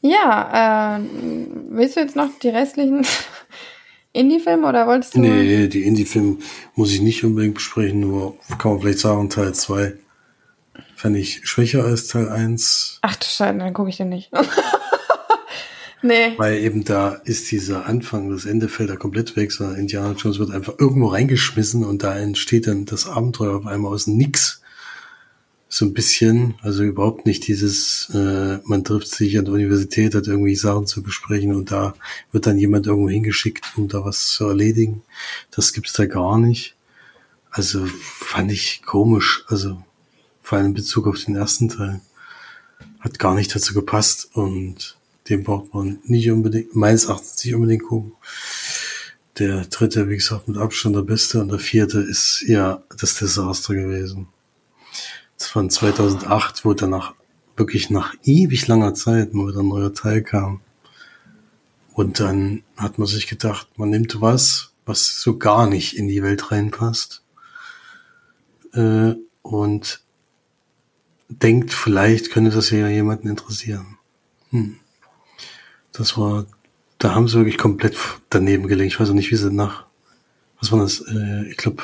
[0.00, 1.00] Ja, äh,
[1.70, 3.06] willst du jetzt noch die restlichen
[4.12, 5.20] Indie-Filme oder wolltest du?
[5.20, 6.36] Nee, die Indie-Filme
[6.74, 9.94] muss ich nicht unbedingt besprechen, nur kann man vielleicht sagen, Teil 2
[10.94, 12.98] fand ich schwächer als Teil 1.
[13.00, 14.30] Ach du Scheiße, dann gucke ich den nicht.
[16.04, 16.34] nee.
[16.36, 20.38] Weil eben da ist dieser Anfang, das Ende fällt da komplett weg, sondern Indiana Jones
[20.38, 24.60] wird einfach irgendwo reingeschmissen und da entsteht dann das Abenteuer auf einmal aus nix
[25.74, 30.28] so ein bisschen, also überhaupt nicht dieses, äh, man trifft sich an der Universität, hat
[30.28, 31.96] irgendwie Sachen zu besprechen und da
[32.30, 35.02] wird dann jemand irgendwo hingeschickt, um da was zu erledigen.
[35.50, 36.76] Das gibt's da gar nicht.
[37.50, 39.82] Also fand ich komisch, also
[40.42, 42.00] vor allem in Bezug auf den ersten Teil.
[43.00, 44.96] Hat gar nicht dazu gepasst und
[45.28, 48.12] den braucht man nicht unbedingt, meines Erachtens nicht unbedingt gucken.
[49.38, 53.74] Der dritte, wie gesagt, mit Abstand der beste und der vierte ist ja das Desaster
[53.74, 54.28] gewesen
[55.54, 57.14] von 2008, wo danach
[57.56, 60.60] wirklich nach ewig langer Zeit mal wieder ein neuer Teil kam.
[61.92, 66.22] Und dann hat man sich gedacht, man nimmt was, was so gar nicht in die
[66.22, 67.22] Welt reinpasst.
[68.72, 70.00] Äh, und
[71.28, 73.98] denkt, vielleicht könnte das ja jemanden interessieren.
[74.50, 74.80] Hm.
[75.94, 76.44] Das war,
[76.98, 77.96] da haben sie wirklich komplett
[78.28, 78.92] daneben gelegt.
[78.92, 79.86] Ich weiß auch nicht, wie sie nach,
[80.60, 81.00] was war das?
[81.00, 81.82] Äh, ich glaube,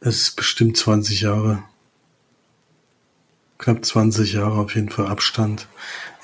[0.00, 1.62] es ist bestimmt 20 Jahre
[3.58, 5.68] knapp 20 Jahre auf jeden Fall Abstand,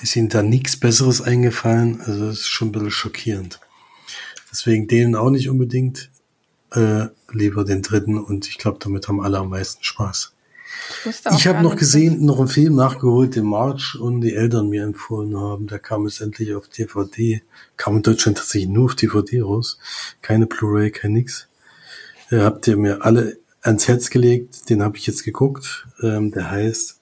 [0.00, 2.00] ist ihnen da nichts Besseres eingefallen.
[2.00, 3.60] Also das ist schon ein bisschen schockierend.
[4.50, 6.10] Deswegen denen auch nicht unbedingt,
[6.72, 10.33] äh, lieber den dritten und ich glaube, damit haben alle am meisten Spaß.
[11.36, 15.38] Ich habe noch gesehen, noch einen Film nachgeholt, den March und die Eltern mir empfohlen
[15.38, 15.66] haben.
[15.66, 17.42] Der kam jetzt endlich auf DVD.
[17.76, 19.78] Kam in Deutschland tatsächlich nur auf DVD raus.
[20.22, 21.48] Keine Blu-ray, kein nix.
[22.30, 24.70] Äh, habt ihr mir alle ans Herz gelegt.
[24.70, 25.86] Den habe ich jetzt geguckt.
[26.02, 27.00] Ähm, der heißt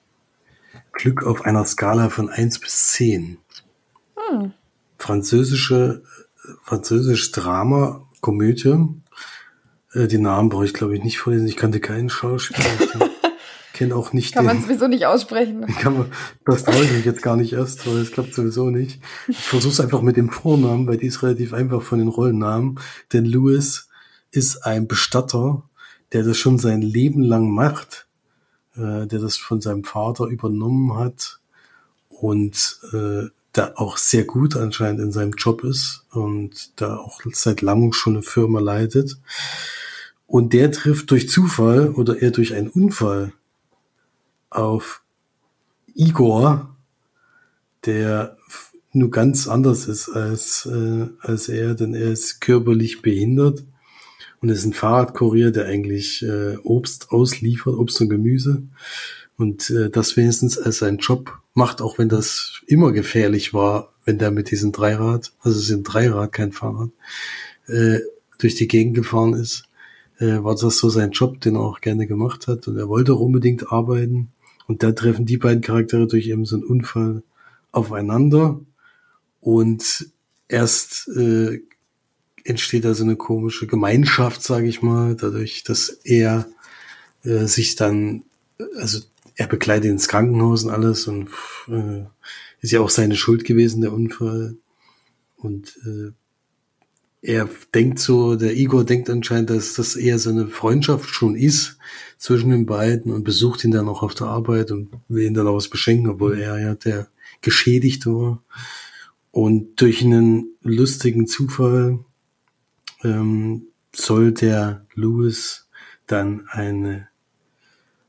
[0.91, 3.37] Glück auf einer Skala von eins bis zehn.
[4.15, 4.53] Hm.
[4.97, 6.03] Französische,
[6.63, 8.87] französisch Drama, Komödie.
[9.93, 11.47] Äh, die Namen brauche ich, glaube ich, nicht vorlesen.
[11.47, 13.09] Ich kannte keinen Schauspieler.
[13.73, 15.65] Ich kenne auch nicht Kann den, man sowieso nicht aussprechen.
[15.79, 16.11] Kann man,
[16.45, 19.01] das traue ich mich jetzt gar nicht erst, weil es klappt sowieso nicht.
[19.27, 22.79] Ich versuche es einfach mit dem Vornamen, weil die ist relativ einfach von den Rollennamen.
[23.11, 23.89] Denn Louis
[24.31, 25.63] ist ein Bestatter,
[26.11, 28.07] der das schon sein Leben lang macht
[28.75, 31.39] äh, der das von seinem Vater übernommen hat
[32.09, 37.61] und äh, der auch sehr gut anscheinend in seinem Job ist und da auch seit
[37.61, 39.19] langem schon eine Firma leitet.
[40.25, 43.33] Und der trifft durch Zufall oder eher durch einen Unfall
[44.55, 45.01] auf
[45.95, 46.75] Igor,
[47.85, 48.37] der
[48.93, 53.63] nur ganz anders ist als, äh, als er, denn er ist körperlich behindert
[54.41, 58.63] und ist ein Fahrradkurier, der eigentlich äh, Obst ausliefert, Obst und Gemüse.
[59.37, 64.19] Und äh, das wenigstens als sein Job macht, auch wenn das immer gefährlich war, wenn
[64.19, 66.89] der mit diesem Dreirad, also es ist ein Dreirad, kein Fahrrad,
[67.67, 67.99] äh,
[68.37, 69.63] durch die Gegend gefahren ist,
[70.19, 72.67] äh, war das so sein Job, den er auch gerne gemacht hat.
[72.67, 74.31] Und er wollte auch unbedingt arbeiten.
[74.73, 77.21] Und da treffen die beiden Charaktere durch eben so einen Unfall
[77.71, 78.59] aufeinander.
[79.39, 80.09] Und
[80.47, 81.61] erst äh,
[82.43, 86.47] entsteht da so eine komische Gemeinschaft, sage ich mal, dadurch, dass er
[87.23, 88.23] äh, sich dann,
[88.75, 89.01] also
[89.35, 91.29] er begleitet ins Krankenhaus und alles und
[91.67, 92.05] äh,
[92.61, 94.55] ist ja auch seine Schuld gewesen, der Unfall.
[95.37, 96.13] Und äh,
[97.23, 101.77] er denkt so, der Igor denkt anscheinend, dass das eher so eine Freundschaft schon ist
[102.17, 105.47] zwischen den beiden und besucht ihn dann auch auf der Arbeit und will ihn dann
[105.47, 107.07] auch was beschenken, obwohl er ja der
[107.39, 108.43] Geschädigte war.
[109.31, 111.99] Und durch einen lustigen Zufall
[113.05, 115.69] ähm, soll der Lewis
[116.07, 117.07] dann eine,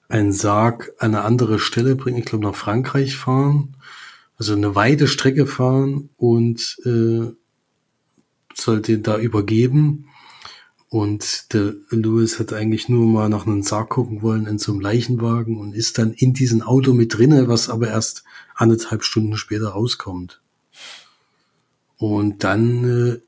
[0.08, 3.76] einen Sarg an eine andere Stelle bringen, ich glaube nach Frankreich fahren,
[4.36, 7.30] also eine weite Strecke fahren und äh,
[8.56, 10.08] soll den da übergeben.
[10.88, 14.80] Und der Lewis hat eigentlich nur mal nach einem Sarg gucken wollen in so einem
[14.80, 18.22] Leichenwagen und ist dann in diesem Auto mit drinne, was aber erst
[18.54, 20.40] anderthalb Stunden später rauskommt.
[21.96, 23.20] Und dann äh,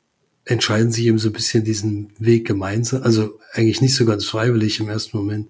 [0.45, 4.79] entscheiden sich eben so ein bisschen diesen Weg gemeinsam, also eigentlich nicht so ganz freiwillig
[4.79, 5.49] im ersten Moment,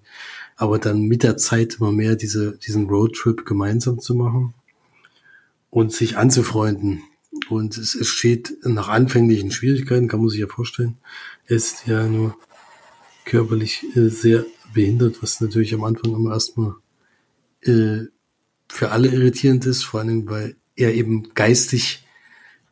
[0.55, 4.53] aber dann mit der Zeit immer mehr diese, diesen Roadtrip gemeinsam zu machen.
[5.69, 7.03] und sich anzufreunden.
[7.49, 10.97] Und es, es steht nach anfänglichen Schwierigkeiten, kann man sich ja vorstellen.
[11.45, 12.35] Er ist ja nur
[13.25, 16.75] körperlich äh, sehr behindert, was natürlich am Anfang immer erstmal
[17.61, 18.05] äh,
[18.69, 22.05] für alle irritierend ist, vor allem weil er eben geistig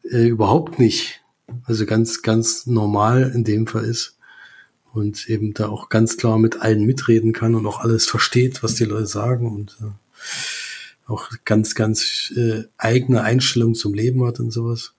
[0.03, 1.21] äh, überhaupt nicht,
[1.63, 4.17] also ganz, ganz normal in dem Fall ist
[4.93, 8.75] und eben da auch ganz klar mit allen mitreden kann und auch alles versteht, was
[8.75, 9.91] die Leute sagen und äh,
[11.07, 14.93] auch ganz, ganz äh, eigene Einstellung zum Leben hat und sowas.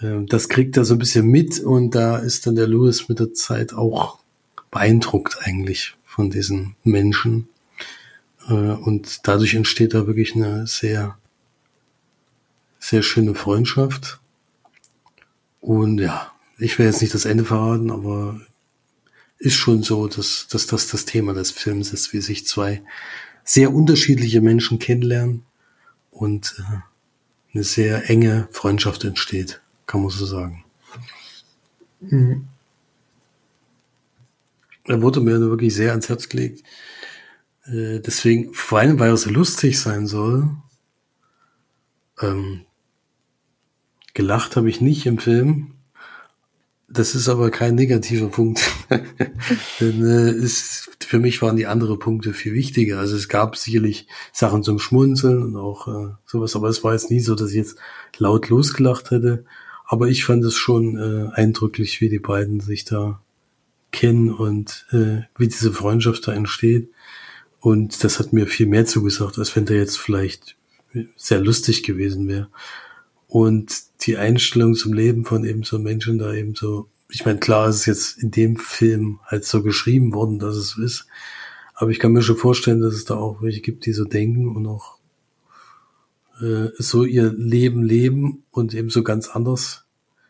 [0.00, 3.18] Äh, das kriegt er so ein bisschen mit und da ist dann der Lewis mit
[3.18, 4.18] der Zeit auch
[4.70, 7.48] beeindruckt eigentlich von diesen Menschen.
[8.48, 11.18] Äh, und dadurch entsteht da wirklich eine sehr,
[12.78, 14.20] sehr schöne Freundschaft.
[15.60, 18.40] Und ja, ich will jetzt nicht das Ende verraten, aber
[19.38, 22.82] ist schon so, dass, dass das das Thema des Films ist, wie sich zwei
[23.46, 25.44] sehr unterschiedliche Menschen kennenlernen
[26.10, 26.80] und äh,
[27.54, 30.64] eine sehr enge Freundschaft entsteht, kann man so sagen.
[32.00, 32.48] Mhm.
[34.84, 36.62] Er wurde mir wirklich sehr ans Herz gelegt.
[37.64, 40.50] Äh, deswegen, vor allem, weil er so lustig sein soll.
[42.20, 42.66] Ähm,
[44.14, 45.75] gelacht habe ich nicht im Film.
[46.88, 48.60] Das ist aber kein negativer Punkt.
[49.80, 53.00] Denn, äh, ist, für mich waren die anderen Punkte viel wichtiger.
[53.00, 57.10] Also es gab sicherlich Sachen zum Schmunzeln und auch äh, sowas, aber es war jetzt
[57.10, 57.78] nie so, dass ich jetzt
[58.18, 59.44] laut losgelacht hätte.
[59.84, 63.20] Aber ich fand es schon äh, eindrücklich, wie die beiden sich da
[63.90, 66.90] kennen und äh, wie diese Freundschaft da entsteht.
[67.60, 70.56] Und das hat mir viel mehr zugesagt, als wenn der jetzt vielleicht
[71.16, 72.48] sehr lustig gewesen wäre.
[73.28, 73.72] Und
[74.02, 77.76] die Einstellung zum Leben von eben so Menschen da eben so, ich meine, klar ist
[77.76, 81.06] es jetzt in dem Film halt so geschrieben worden, dass es so ist.
[81.74, 84.54] Aber ich kann mir schon vorstellen, dass es da auch welche gibt, die so denken
[84.54, 84.98] und auch
[86.40, 89.84] äh, so ihr Leben leben und eben so ganz anders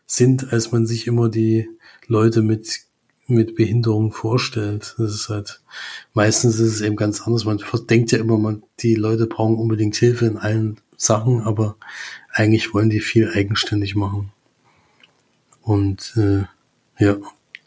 [0.05, 1.69] sind, als man sich immer die
[2.07, 2.87] Leute mit
[3.27, 4.95] mit Behinderung vorstellt.
[4.97, 5.61] Das ist halt,
[6.13, 7.45] meistens ist es eben ganz anders.
[7.45, 11.75] Man denkt ja immer, man, die Leute brauchen unbedingt Hilfe in allen Sachen, aber
[12.37, 14.31] eigentlich wollen die viel eigenständig machen.
[15.61, 16.43] Und äh,
[17.03, 17.17] ja,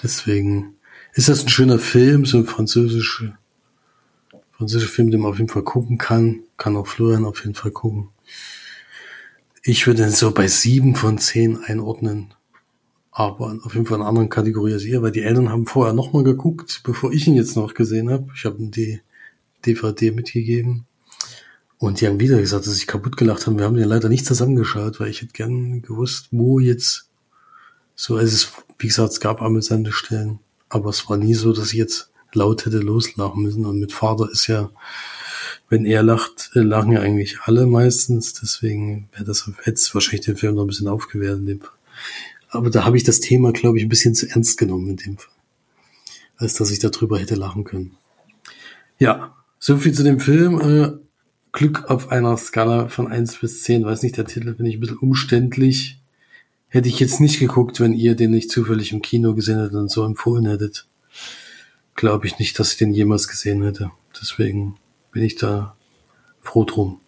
[0.03, 0.75] deswegen
[1.15, 3.37] ist das ein schöner Film, so ein französischer
[4.53, 6.41] französischer Film, den man auf jeden Fall gucken kann.
[6.59, 8.11] Kann auch Florian auf jeden Fall gucken.
[9.63, 12.35] Ich würde ihn so bei sieben von zehn einordnen
[13.13, 15.93] aber auf jeden Fall in einer anderen Kategorie als ihr, weil die Eltern haben vorher
[15.93, 18.29] nochmal geguckt, bevor ich ihn jetzt noch gesehen habe.
[18.35, 19.01] Ich habe die
[19.67, 20.87] DVD mitgegeben.
[21.81, 23.59] Und die haben wieder gesagt, dass sie kaputt gelacht haben.
[23.59, 27.09] Wir haben ja leider nicht zusammengeschaut, weil ich hätte gern gewusst, wo jetzt
[27.95, 31.73] so, also es, wie gesagt, es gab amüsante Stellen, aber es war nie so, dass
[31.73, 33.65] ich jetzt laut hätte loslachen müssen.
[33.65, 34.71] Und mit Vater ist ja,
[35.71, 38.35] wenn er lacht, äh, lachen ja eigentlich alle meistens.
[38.35, 41.71] Deswegen wäre das, es wahrscheinlich den Film noch ein bisschen aufgewertet in dem Fall.
[42.51, 45.17] Aber da habe ich das Thema, glaube ich, ein bisschen zu ernst genommen in dem
[45.17, 45.33] Fall.
[46.37, 47.97] Als dass ich darüber hätte lachen können.
[48.99, 51.01] Ja, so viel zu dem Film.
[51.53, 53.85] Glück auf einer Skala von eins bis zehn.
[53.85, 55.99] Weiß nicht, der Titel finde ich ein bisschen umständlich.
[56.69, 59.91] Hätte ich jetzt nicht geguckt, wenn ihr den nicht zufällig im Kino gesehen hättet und
[59.91, 60.87] so empfohlen hättet.
[61.97, 63.91] Glaube ich nicht, dass ich den jemals gesehen hätte.
[64.21, 64.77] Deswegen
[65.11, 65.75] bin ich da
[66.41, 67.01] froh drum.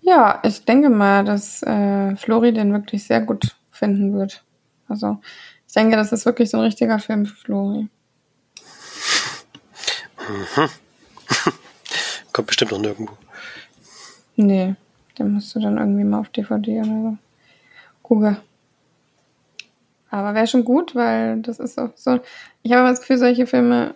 [0.00, 4.42] Ja, ich denke mal, dass äh, Flori den wirklich sehr gut finden wird.
[4.88, 5.20] Also
[5.66, 7.88] ich denke, das ist wirklich so ein richtiger Film für Flori.
[10.56, 10.68] Mhm.
[12.34, 13.16] Kommt bestimmt noch nirgendwo.
[14.34, 14.74] Nee,
[15.16, 17.18] den musst du dann irgendwie mal auf DVD oder so
[18.02, 18.36] gucken.
[20.10, 22.18] Aber wäre schon gut, weil das ist auch so.
[22.62, 23.94] Ich habe das Gefühl, solche Filme,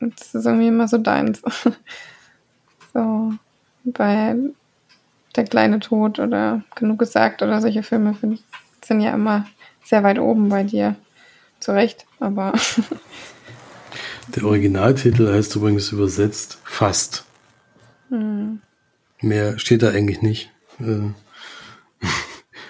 [0.00, 1.42] das ist irgendwie immer so deins.
[2.92, 3.32] so,
[3.84, 4.36] bei
[5.34, 8.42] der kleine Tod oder Genug gesagt oder solche Filme find,
[8.84, 9.46] sind ja immer
[9.82, 10.94] sehr weit oben bei dir.
[11.58, 12.52] Zu Recht, aber.
[14.28, 17.24] Der Originaltitel heißt übrigens übersetzt fast.
[18.10, 18.60] Hm.
[19.20, 20.50] Mehr steht da eigentlich nicht.
[20.80, 21.10] Äh,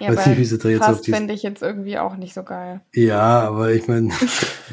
[0.00, 2.42] ja, weiß nicht, wie sie da jetzt fast fände ich jetzt irgendwie auch nicht so
[2.42, 2.80] geil.
[2.94, 4.10] Ja, aber ich meine,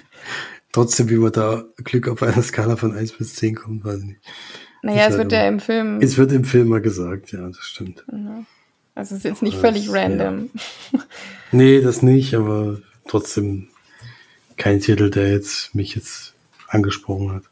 [0.72, 4.06] trotzdem, wie man da Glück auf einer Skala von 1 bis 10 kommt, weiß ich
[4.06, 4.22] nicht.
[4.84, 6.00] Naja, es wird ja im Film.
[6.02, 8.06] Es wird im Film mal gesagt, ja, das stimmt.
[8.96, 10.50] Also es ist jetzt nicht völlig random.
[10.92, 11.00] Ja.
[11.54, 13.70] Nee, das nicht, aber trotzdem
[14.58, 16.34] kein Titel, der jetzt mich jetzt
[16.68, 17.44] angesprochen hat.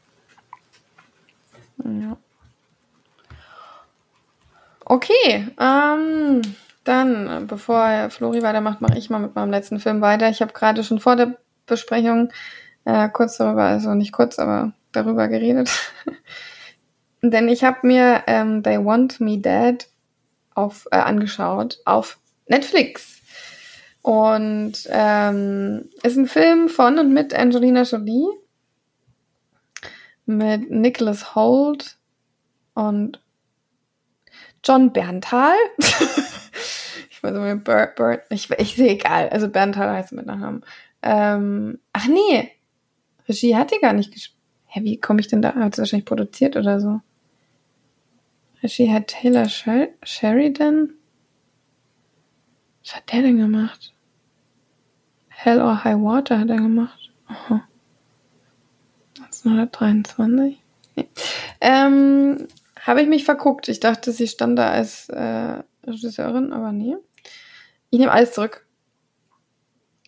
[1.77, 2.17] Ja.
[4.85, 6.41] Okay, ähm,
[6.83, 10.29] dann, bevor Flori weitermacht, mache ich mal mit meinem letzten Film weiter.
[10.29, 12.29] Ich habe gerade schon vor der Besprechung
[12.85, 15.71] äh, kurz darüber, also nicht kurz, aber darüber geredet.
[17.23, 19.87] denn ich habe mir ähm, They Want Me Dead
[20.53, 23.15] auf, äh, angeschaut auf Netflix.
[24.03, 28.29] Und ähm, ist ein Film von und mit Angelina Jolie,
[30.27, 31.97] mit Nicholas Holt
[32.75, 33.19] und
[34.65, 35.53] John Berntal.
[35.77, 39.29] ich weiß nicht, Bert, Bert, ich, ich sehe egal.
[39.29, 40.65] Also Berntal heißt mit Nachnamen.
[41.01, 42.51] Ähm, ach nee,
[43.27, 44.35] Regie hat die gar nicht gespielt.
[44.65, 45.53] Hä, wie komme ich denn da?
[45.55, 46.99] Hat sie wahrscheinlich produziert oder so?
[48.61, 50.89] Regie hat Taylor Sher Sheridan.
[52.83, 53.93] Was hat der denn gemacht?
[55.29, 57.11] Hell or High Water hat er gemacht.
[57.27, 57.67] Aha.
[59.19, 60.61] 1923.
[60.95, 61.07] Nee.
[61.61, 62.47] Ähm,
[62.85, 63.67] habe ich mich verguckt.
[63.67, 66.95] Ich dachte, sie stand da als äh, Regisseurin, aber nee.
[67.89, 68.65] Ich nehme alles zurück.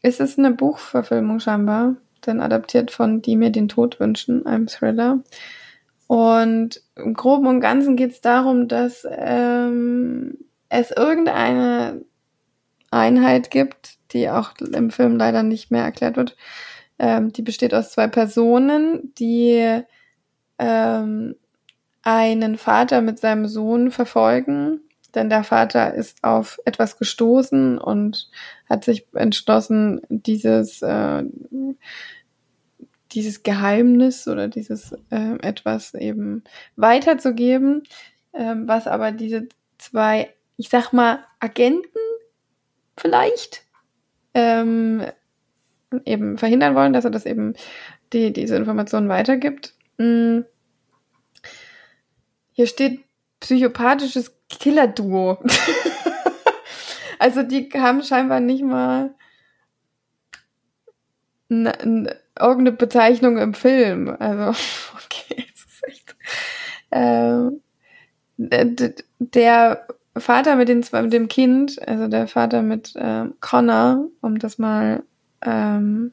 [0.02, 5.24] Es ist eine Buchverfilmung scheinbar, denn adaptiert von Die mir den Tod wünschen, einem Thriller.
[6.06, 10.38] Und im Groben und Ganzen geht es darum, dass ähm,
[10.70, 12.06] es irgendeine
[12.92, 16.38] Einheit gibt, die auch im Film leider nicht mehr erklärt wird.
[17.00, 19.82] Ähm, die besteht aus zwei Personen, die
[20.60, 21.36] ähm,
[22.08, 24.80] einen Vater mit seinem Sohn verfolgen,
[25.14, 28.30] denn der Vater ist auf etwas gestoßen und
[28.70, 31.26] hat sich entschlossen, dieses äh,
[33.12, 36.46] dieses Geheimnis oder dieses äh, etwas eben
[36.78, 37.84] weiterzugeben,
[38.32, 42.00] äh, was aber diese zwei, ich sag mal, Agenten
[42.96, 43.64] vielleicht
[44.34, 45.04] ähm,
[46.06, 47.54] eben verhindern wollen, dass er das eben
[48.14, 49.74] die, diese Informationen weitergibt.
[49.98, 50.44] Mm.
[52.58, 53.06] Hier steht
[53.40, 55.38] psychopathisches Killer-Duo.
[57.20, 59.14] also die haben scheinbar nicht mal
[61.50, 64.10] irgendeine Bezeichnung im Film.
[64.18, 64.50] Also,
[65.06, 66.16] okay, es ist echt.
[66.92, 67.62] Ähm,
[68.38, 69.86] der
[70.18, 75.04] Vater mit, den, mit dem Kind, also der Vater mit ähm, Connor, um das mal,
[75.44, 76.12] ähm,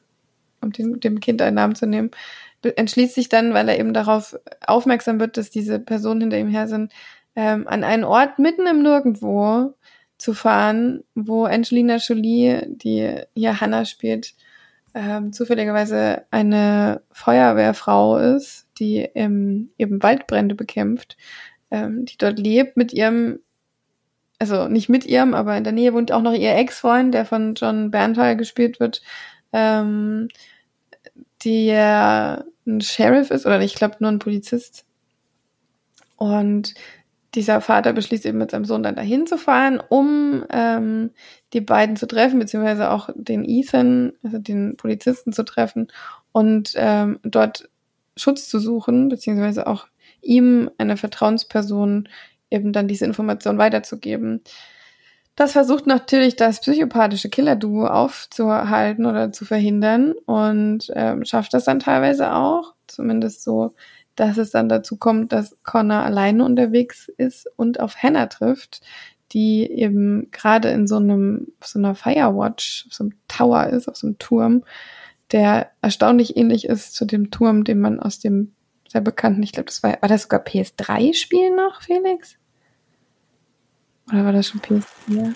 [0.61, 2.11] um dem, dem Kind einen Namen zu nehmen,
[2.69, 6.67] entschließt sich dann, weil er eben darauf aufmerksam wird, dass diese Personen hinter ihm her
[6.67, 6.91] sind,
[7.35, 9.73] ähm, an einen Ort mitten im Nirgendwo
[10.17, 14.33] zu fahren, wo Angelina Jolie, die hier Hannah spielt,
[14.93, 21.17] ähm, zufälligerweise eine Feuerwehrfrau ist, die im, eben Waldbrände bekämpft,
[21.69, 23.39] ähm, die dort lebt mit ihrem,
[24.39, 27.55] also nicht mit ihrem, aber in der Nähe wohnt auch noch ihr Ex-Freund, der von
[27.55, 29.01] John Berntal gespielt wird,
[29.51, 30.29] ähm,
[31.43, 34.85] der ein Sheriff ist, oder ich glaube nur ein Polizist.
[36.17, 36.73] Und
[37.35, 41.11] dieser Vater beschließt eben mit seinem Sohn dann dahin zu fahren, um ähm,
[41.53, 45.87] die beiden zu treffen, beziehungsweise auch den Ethan, also den Polizisten zu treffen
[46.31, 47.69] und ähm, dort
[48.15, 49.87] Schutz zu suchen, beziehungsweise auch
[50.21, 52.07] ihm, eine Vertrauensperson,
[52.49, 54.41] eben dann diese Information weiterzugeben.
[55.35, 61.79] Das versucht natürlich das psychopathische Killer-Duo aufzuhalten oder zu verhindern und ähm, schafft das dann
[61.79, 63.73] teilweise auch, zumindest so
[64.15, 68.81] dass es dann dazu kommt, dass Connor alleine unterwegs ist und auf Hannah trifft,
[69.31, 73.97] die eben gerade in so einem, so einer Firewatch, auf so einem Tower ist, auf
[73.97, 74.63] so einem Turm,
[75.31, 78.53] der erstaunlich ähnlich ist zu dem Turm, den man aus dem
[78.87, 82.37] sehr bekannten, ich glaube, das war, war das sogar PS3-Spiel noch, Felix?
[84.09, 85.33] Oder war das schon PS4?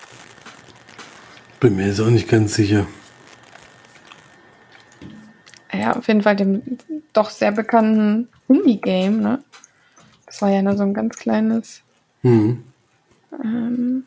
[1.60, 2.86] Bin mir jetzt auch nicht ganz sicher
[5.80, 6.78] ja, auf jeden Fall dem
[7.12, 9.42] doch sehr bekannten Indie-Game, ne?
[10.26, 11.82] Das war ja nur so ein ganz kleines.
[12.22, 12.64] Mhm.
[13.42, 14.04] Ähm,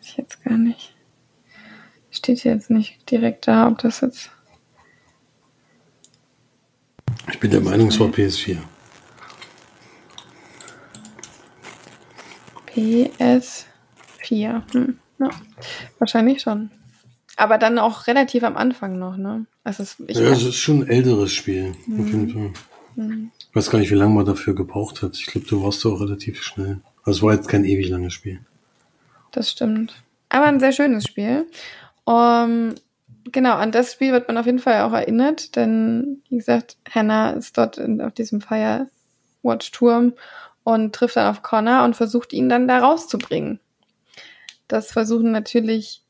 [0.00, 0.94] ich jetzt gar nicht.
[2.10, 4.30] Steht jetzt nicht direkt da, ob das jetzt.
[7.30, 8.56] Ich bin der Meinung, es war PS4.
[12.78, 14.62] PS4.
[14.72, 14.98] Hm.
[15.18, 15.30] Ja,
[15.98, 16.70] wahrscheinlich schon.
[17.36, 19.46] Aber dann auch relativ am Anfang noch, ne?
[19.64, 22.00] Also es, ja, es ist schon ein älteres Spiel, mhm.
[22.00, 22.52] auf jeden Fall.
[22.96, 23.30] Mhm.
[23.38, 25.16] Ich weiß gar nicht, wie lange man dafür gebraucht hat.
[25.16, 26.80] Ich glaube, du warst auch relativ schnell.
[27.04, 28.40] Also es war jetzt kein ewig langes Spiel.
[29.30, 30.02] Das stimmt.
[30.28, 31.46] Aber ein sehr schönes Spiel.
[32.04, 32.74] Um,
[33.24, 37.30] genau, an das Spiel wird man auf jeden Fall auch erinnert, denn wie gesagt, Hannah
[37.30, 40.14] ist dort in, auf diesem Firewatch-Turm
[40.68, 43.58] und trifft dann auf Connor und versucht ihn dann da rauszubringen.
[44.68, 46.02] Das versuchen natürlich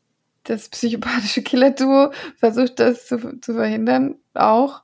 [0.43, 4.83] das psychopathische Killer-Duo versucht das zu, zu verhindern, auch.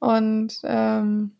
[0.00, 1.32] Und ähm,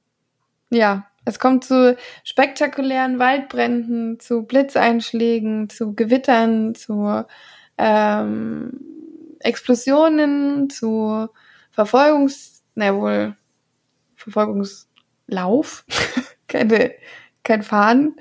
[0.70, 7.26] ja, es kommt zu spektakulären Waldbränden, zu Blitzeinschlägen, zu Gewittern, zu
[7.76, 8.70] ähm,
[9.40, 11.28] Explosionen, zu
[11.72, 13.36] Verfolgungs, na wohl,
[14.14, 14.88] Verfolgungs,
[15.26, 15.84] Lauf,
[16.48, 16.94] keine,
[17.46, 18.16] kein Fahren,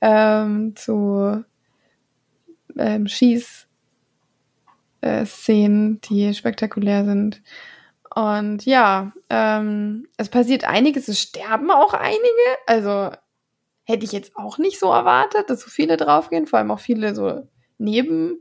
[0.00, 1.44] ähm, zu
[2.76, 3.68] ähm, Schieß,
[5.02, 7.42] äh, die spektakulär sind.
[8.14, 12.18] Und ja, ähm, es passiert einiges, es sterben auch einige.
[12.66, 13.10] Also
[13.84, 17.14] hätte ich jetzt auch nicht so erwartet, dass so viele draufgehen, vor allem auch viele
[17.14, 17.48] so
[17.78, 18.38] neben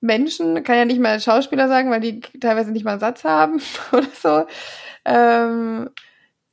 [0.00, 3.60] Menschen, kann ja nicht mal Schauspieler sagen, weil die teilweise nicht mal einen Satz haben
[3.92, 4.46] oder so,
[5.04, 5.90] ähm,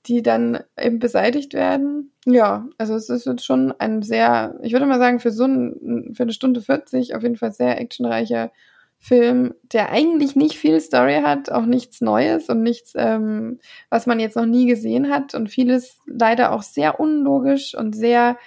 [0.08, 2.12] die dann eben beseitigt werden.
[2.26, 6.14] Ja, also es ist jetzt schon ein sehr, ich würde mal sagen, für so ein,
[6.16, 8.52] für eine Stunde 40 auf jeden Fall sehr actionreicher
[9.00, 14.20] Film, der eigentlich nicht viel Story hat, auch nichts Neues und nichts, ähm, was man
[14.20, 18.38] jetzt noch nie gesehen hat und vieles leider auch sehr unlogisch und sehr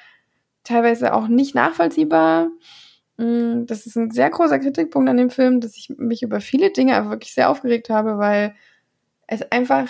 [0.65, 2.49] teilweise auch nicht nachvollziehbar.
[3.17, 6.71] Mm, das ist ein sehr großer Kritikpunkt an dem Film, dass ich mich über viele
[6.71, 8.55] Dinge einfach wirklich sehr aufgeregt habe, weil
[9.29, 9.89] es einfach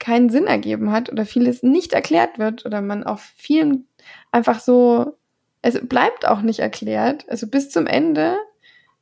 [0.00, 3.86] keinen Sinn ergeben hat oder vieles nicht erklärt wird oder man auf vielen
[4.32, 5.16] einfach so,
[5.62, 7.28] es bleibt auch nicht erklärt.
[7.28, 8.36] Also bis zum Ende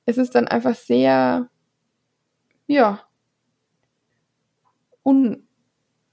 [0.04, 1.48] ist es dann einfach sehr,
[2.66, 3.00] ja,
[5.02, 5.46] un,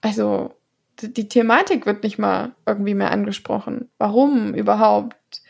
[0.02, 0.54] also
[1.02, 3.90] die Thematik wird nicht mal irgendwie mehr angesprochen.
[3.98, 5.42] Warum überhaupt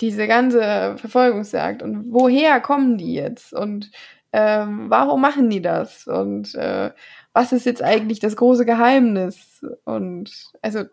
[0.00, 3.90] diese ganze Verfolgungsjagd und woher kommen die jetzt und
[4.36, 6.90] ähm, warum machen die das und äh,
[7.32, 9.64] was ist jetzt eigentlich das große Geheimnis?
[9.84, 10.86] Und also,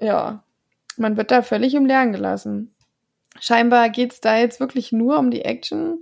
[0.00, 0.42] ja,
[0.96, 2.74] man wird da völlig im Lernen gelassen.
[3.38, 6.00] Scheinbar geht's da jetzt wirklich nur um die Action.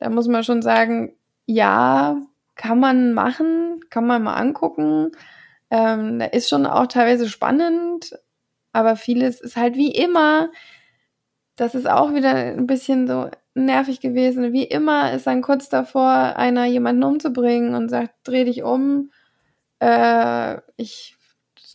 [0.00, 1.14] Da muss man schon sagen,
[1.46, 2.20] ja,
[2.56, 5.12] kann man machen, kann man mal angucken.
[5.70, 8.18] Ähm, da ist schon auch teilweise spannend,
[8.72, 10.50] aber vieles ist halt wie immer.
[11.54, 14.52] Das ist auch wieder ein bisschen so nervig gewesen.
[14.52, 19.10] Wie immer ist dann kurz davor, einer jemanden umzubringen und sagt, dreh dich um,
[19.80, 21.16] äh, ich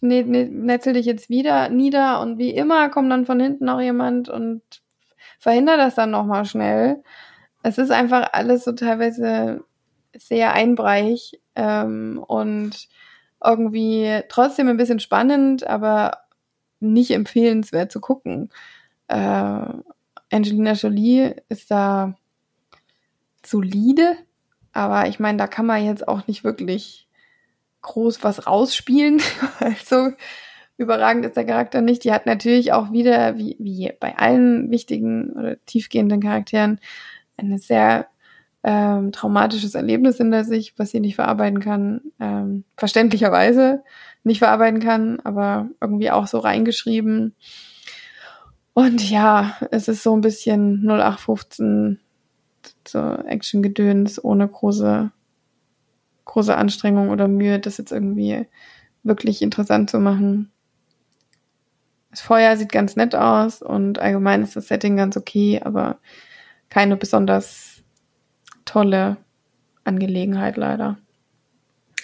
[0.02, 3.82] ne, ne, netzel dich jetzt wieder nieder und wie immer kommt dann von hinten noch
[3.82, 4.62] jemand und
[5.40, 7.04] verhindert das dann nochmal schnell.
[7.64, 9.64] Es ist einfach alles so teilweise
[10.18, 12.88] sehr einbreich ähm, und
[13.44, 16.20] irgendwie trotzdem ein bisschen spannend, aber
[16.80, 18.50] nicht empfehlenswert zu gucken.
[19.08, 19.66] Äh,
[20.32, 22.16] Angelina Jolie ist da
[23.46, 24.18] solide,
[24.74, 27.08] aber ich meine, da kann man jetzt auch nicht wirklich
[27.82, 29.22] groß was rausspielen.
[29.60, 30.12] also
[30.78, 32.04] überragend ist der Charakter nicht.
[32.04, 36.80] Die hat natürlich auch wieder, wie, wie bei allen wichtigen oder tiefgehenden Charakteren,
[37.38, 38.08] ein sehr
[38.64, 42.02] ähm, traumatisches Erlebnis hinter sich, was sie nicht verarbeiten kann.
[42.20, 43.84] Ähm, verständlicherweise
[44.24, 47.36] nicht verarbeiten kann, aber irgendwie auch so reingeschrieben.
[48.80, 52.00] Und ja, es ist so ein bisschen 0815
[52.88, 55.12] so Action-Gedöns ohne große,
[56.24, 58.48] große Anstrengung oder Mühe, das jetzt irgendwie
[59.04, 60.50] wirklich interessant zu machen.
[62.12, 66.00] Das Feuer sieht ganz nett aus und allgemein ist das Setting ganz okay, aber
[66.70, 67.84] keine besonders
[68.64, 69.18] tolle
[69.84, 70.98] Angelegenheit leider.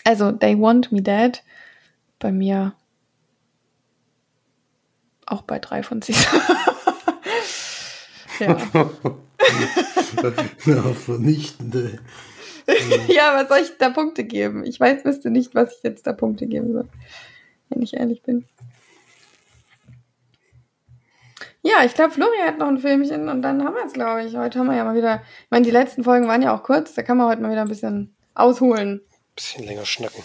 [0.03, 1.41] Also, They Want Me Dead.
[2.19, 2.73] Bei mir
[5.25, 6.15] auch bei drei von zehn.
[8.39, 8.57] ja.
[10.65, 11.99] Na, vernichtende.
[13.07, 14.65] ja, was soll ich da Punkte geben?
[14.65, 16.87] Ich weiß, wüsste nicht, was ich jetzt da Punkte geben soll.
[17.69, 18.45] Wenn ich ehrlich bin.
[21.61, 24.35] Ja, ich glaube, Florian hat noch ein Filmchen und dann haben wir es, glaube ich.
[24.35, 25.23] Heute haben wir ja mal wieder.
[25.45, 27.61] Ich meine, die letzten Folgen waren ja auch kurz, da kann man heute mal wieder
[27.61, 29.01] ein bisschen ausholen.
[29.35, 30.23] Bisschen länger schnacken.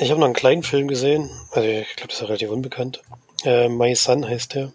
[0.00, 3.02] Ich habe noch einen kleinen Film gesehen, also ich glaube, das ist relativ unbekannt.
[3.44, 4.72] Äh, My Son heißt der.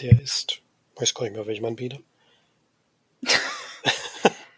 [0.00, 0.60] Der ist,
[0.96, 1.98] weiß gar nicht mehr, welchem Anbieter.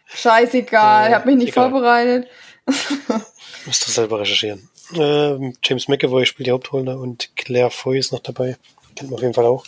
[0.05, 1.71] Scheißegal, äh, ich habe mich nicht egal.
[1.71, 2.27] vorbereitet.
[3.65, 4.69] Musst du selber recherchieren.
[4.93, 8.57] Äh, James McAvoy spielt die Hauptrolle und Claire Foy ist noch dabei.
[8.95, 9.65] Kennt man auf jeden Fall auch.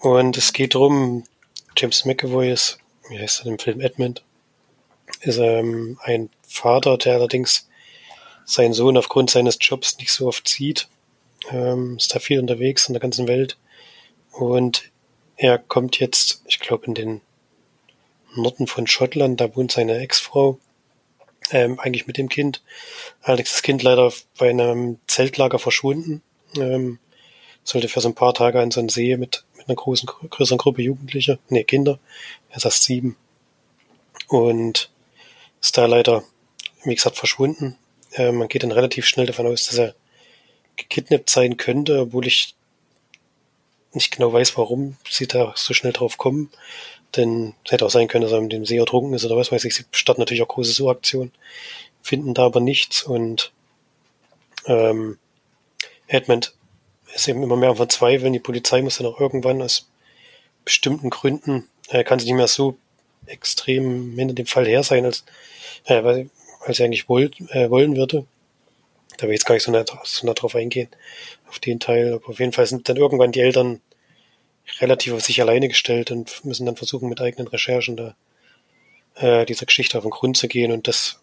[0.00, 1.24] Und es geht darum,
[1.78, 2.78] James McAvoy ist,
[3.08, 4.22] wie heißt er im Film Edmund,
[5.22, 7.69] ist ähm, ein Vater, der allerdings
[8.50, 10.88] seinen Sohn aufgrund seines Jobs nicht so oft sieht.
[11.50, 13.56] Ähm, ist da viel unterwegs in der ganzen Welt.
[14.32, 14.90] Und
[15.36, 17.20] er kommt jetzt, ich glaube, in den
[18.34, 20.58] Norden von Schottland, da wohnt seine Ex-Frau,
[21.52, 22.62] ähm, eigentlich mit dem Kind.
[23.22, 26.22] Allerdings das Kind leider bei einem Zeltlager verschwunden.
[26.56, 26.98] Ähm,
[27.62, 30.58] sollte für so ein paar Tage an so einen See mit, mit einer großen, größeren
[30.58, 32.00] Gruppe Jugendlicher, nee, Kinder,
[32.48, 33.16] er ist erst sieben.
[34.26, 34.90] Und
[35.60, 36.24] ist da leider,
[36.84, 37.76] wie gesagt, verschwunden.
[38.12, 39.94] Äh, man geht dann relativ schnell davon aus, dass er
[40.76, 42.54] gekidnappt sein könnte, obwohl ich
[43.92, 46.50] nicht genau weiß, warum sie da so schnell drauf kommen.
[47.16, 49.50] Denn es hätte auch sein können, dass er mit dem See ertrunken ist oder was
[49.50, 49.74] weiß ich.
[49.74, 51.32] Sie starten natürlich auch große Suchaktionen.
[52.02, 53.52] finden da aber nichts und
[54.66, 55.18] ähm,
[56.06, 56.54] Edmund
[57.14, 58.32] ist eben immer mehr am Verzweifeln.
[58.32, 59.88] Die Polizei muss dann auch irgendwann aus
[60.64, 62.76] bestimmten Gründen, äh, kann sie nicht mehr so
[63.26, 65.24] extrem hinter dem Fall her sein, als,
[65.84, 66.30] äh, weil,
[66.60, 68.26] als sie eigentlich wollt, äh, wollen würde.
[69.16, 70.88] Da will ich jetzt gar nicht so nah, so nah drauf eingehen,
[71.48, 72.14] auf den Teil.
[72.14, 73.80] Aber auf jeden Fall sind dann irgendwann die Eltern
[74.80, 78.14] relativ auf sich alleine gestellt und müssen dann versuchen, mit eigenen Recherchen da
[79.16, 80.72] äh, dieser Geschichte auf den Grund zu gehen.
[80.72, 81.20] Und das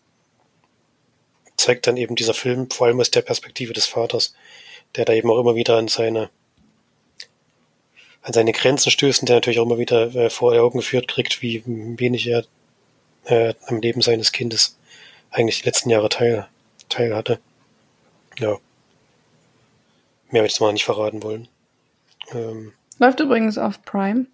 [1.56, 4.36] zeigt dann eben dieser Film vor allem aus der Perspektive des Vaters,
[4.96, 6.30] der da eben auch immer wieder an seine
[8.22, 11.42] an seine Grenzen stößt und der natürlich auch immer wieder äh, vor Augen geführt kriegt,
[11.42, 12.44] wie wenig er
[13.24, 14.77] äh, am Leben seines Kindes
[15.32, 16.48] eigentlich die letzten Jahre teil,
[16.90, 17.40] teil hatte.
[18.40, 18.58] Ja.
[20.30, 21.48] Mehr würde ich jetzt mal nicht verraten wollen.
[22.32, 24.26] Ähm, Läuft übrigens auf Prime.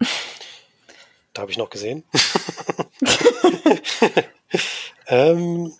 [1.32, 2.04] Da habe ich noch gesehen.
[5.06, 5.72] ähm,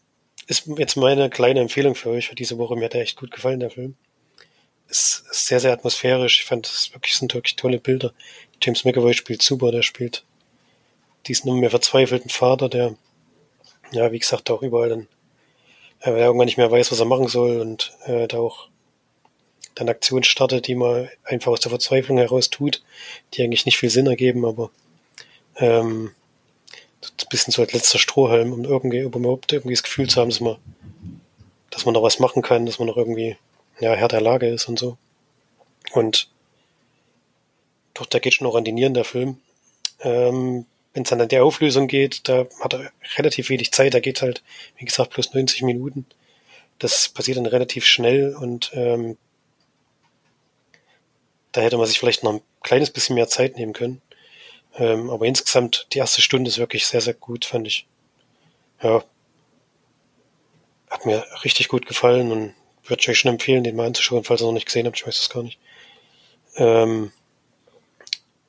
[0.47, 2.77] ist jetzt meine kleine Empfehlung für euch für diese Woche.
[2.77, 3.97] Mir hat er echt gut gefallen, der Film.
[4.89, 6.41] Ist, ist sehr, sehr atmosphärisch.
[6.41, 8.13] Ich fand, es wirklich, sind wirklich tolle Bilder.
[8.61, 10.25] James McAvoy spielt super, der spielt
[11.27, 12.97] diesen immer mehr verzweifelten Vater, der,
[13.95, 15.09] ja, wie gesagt, auch überall dann,
[16.01, 18.69] äh, der irgendwann nicht mehr weiß, was er machen soll und äh, da auch
[19.75, 22.83] dann Aktionen startet, die man einfach aus der Verzweiflung heraus tut,
[23.33, 24.71] die eigentlich nicht viel Sinn ergeben, aber
[25.57, 26.13] ähm,
[27.03, 30.31] ein bisschen so als letzter Strohhalm, um irgendwie, um überhaupt irgendwie das Gefühl zu haben,
[30.31, 30.57] dass man,
[31.71, 33.37] dass man noch was machen kann, dass man noch irgendwie,
[33.81, 34.97] ja, Herr der Lage ist und so.
[35.93, 36.29] Und
[37.95, 39.39] doch, da geht schon noch an die Nieren, der Film.
[40.01, 44.01] Ähm, Wenn es dann an die Auflösung geht, da hat er relativ wenig Zeit, da
[44.01, 44.43] geht halt,
[44.77, 46.07] wie gesagt, plus 90 Minuten.
[46.79, 49.19] Das passiert dann relativ schnell und ähm,
[51.53, 54.03] da hätte man sich vielleicht noch ein kleines bisschen mehr Zeit nehmen können.
[54.77, 57.87] Ähm, aber insgesamt, die erste Stunde ist wirklich sehr, sehr gut, fand ich.
[58.83, 59.05] Ja.
[60.91, 62.55] Hat mir richtig gut gefallen und
[62.85, 64.97] würde ich euch schon empfehlen, den mal anzuschauen, falls ihr noch nicht gesehen habt.
[64.97, 65.59] Ich weiß das gar nicht.
[66.57, 67.13] Ähm,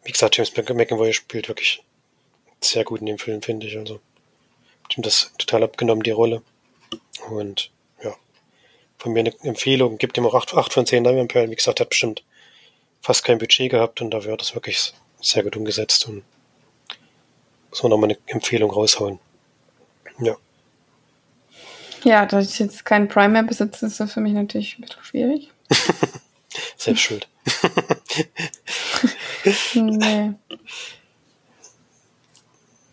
[0.04, 1.84] wie gesagt, James McAvoy spielt wirklich
[2.62, 3.78] sehr gut in dem Film, finde ich.
[3.78, 4.00] Also,
[4.84, 6.42] hat ihm das total abgenommen, die Rolle.
[7.30, 7.72] Und
[8.04, 8.16] ja,
[8.98, 11.52] von mir eine Empfehlung, gibt ihm auch 8, 8 von 10 Leinwandperlen.
[11.52, 12.24] Wie gesagt, hat bestimmt
[13.02, 16.24] fast kein Budget gehabt und dafür hat es wirklich sehr gut umgesetzt und
[17.70, 19.20] muss man nochmal eine Empfehlung raushauen.
[20.20, 20.36] Ja.
[22.04, 25.04] Ja, da ich jetzt keinen Prime mehr besitze, ist das für mich natürlich ein bisschen
[25.04, 25.52] schwierig.
[26.78, 27.28] Selbst schuld.
[29.74, 30.32] nee.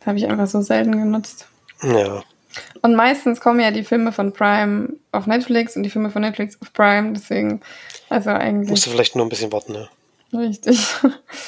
[0.06, 1.46] Habe ich einfach so selten genutzt.
[1.82, 2.22] Ja.
[2.82, 6.60] Und meistens kommen ja die Filme von Prime auf Netflix und die Filme von Netflix
[6.60, 7.60] auf Prime, deswegen,
[8.08, 8.70] also eigentlich.
[8.70, 9.88] Musst du vielleicht nur ein bisschen warten, ne?
[10.32, 10.78] Richtig.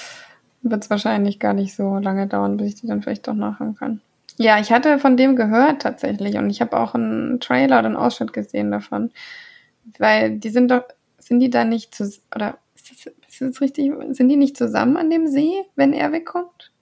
[0.62, 3.76] Wird es wahrscheinlich gar nicht so lange dauern, bis ich die dann vielleicht doch nachhören
[3.76, 4.00] kann.
[4.36, 7.96] Ja, ich hatte von dem gehört tatsächlich und ich habe auch einen Trailer oder einen
[7.96, 9.10] Ausschnitt gesehen davon.
[9.98, 10.84] Weil die sind doch,
[11.18, 14.96] sind die da nicht zu, oder ist das, ist das richtig, sind die nicht zusammen
[14.96, 16.72] an dem See, wenn er wegkommt?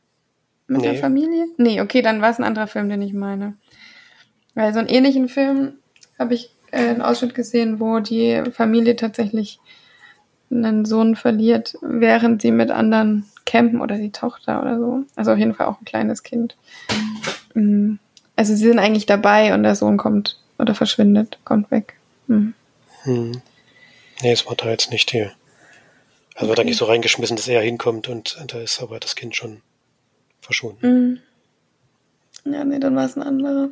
[0.66, 0.90] Mit nee.
[0.92, 1.46] der Familie?
[1.56, 3.54] Nee, okay, dann war es ein anderer Film, den ich meine.
[4.54, 5.74] Weil so einen ähnlichen Film
[6.18, 9.60] habe ich äh, einen Ausschnitt gesehen, wo die Familie tatsächlich
[10.50, 15.04] einen Sohn verliert, während sie mit anderen campen oder die Tochter oder so.
[15.16, 16.56] Also auf jeden Fall auch ein kleines Kind.
[17.54, 17.98] Mhm.
[18.36, 21.94] Also sie sind eigentlich dabei und der Sohn kommt oder verschwindet, kommt weg.
[22.26, 22.54] Mhm.
[23.02, 23.42] Hm.
[24.22, 25.32] Nee, es war da jetzt nicht hier.
[26.34, 26.48] Also okay.
[26.48, 29.60] wird eigentlich so reingeschmissen, dass er hinkommt und da ist aber das Kind schon
[30.42, 30.86] verschwunden.
[32.44, 32.52] Mhm.
[32.52, 33.70] Ja, nee, dann war es ein anderer.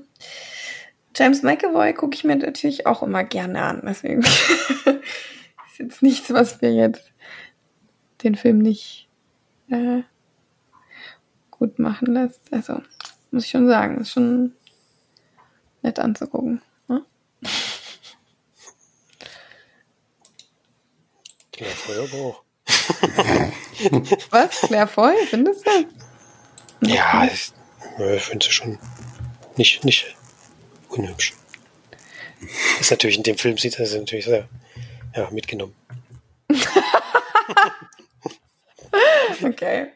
[1.14, 4.24] James McAvoy gucke ich mir natürlich auch immer gerne an, deswegen
[5.78, 7.12] jetzt nichts, was mir jetzt
[8.22, 9.08] den Film nicht
[9.68, 10.02] äh,
[11.50, 12.40] gut machen lässt.
[12.52, 12.80] Also,
[13.30, 14.54] muss ich schon sagen, ist schon
[15.82, 16.62] nett anzugucken.
[16.86, 17.04] Ne?
[21.52, 22.44] Claire Foy aber auch.
[24.30, 24.60] was?
[24.60, 25.14] Claire Foy?
[25.26, 25.70] Findest du?
[26.82, 27.52] Ja, ich,
[27.98, 28.78] ich finde sie schon
[29.56, 30.14] nicht, nicht
[30.88, 31.34] unhübsch.
[32.80, 34.48] Ist natürlich in dem Film sieht er sie natürlich sehr
[35.14, 35.74] ja, mitgenommen.
[39.42, 39.88] okay.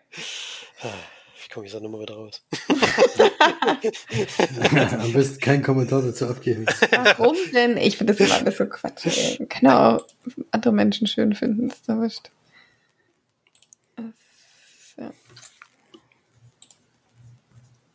[0.82, 2.43] Wie komme ich da nochmal wieder raus?
[5.01, 6.66] Am besten keinen Kommentar dazu abgeben.
[6.90, 7.77] Warum denn?
[7.77, 9.06] Ich finde das immer alles so Quatsch.
[9.06, 9.47] Ey.
[9.47, 10.06] Kann auch
[10.51, 12.31] andere Menschen schön finden, ist da wurscht.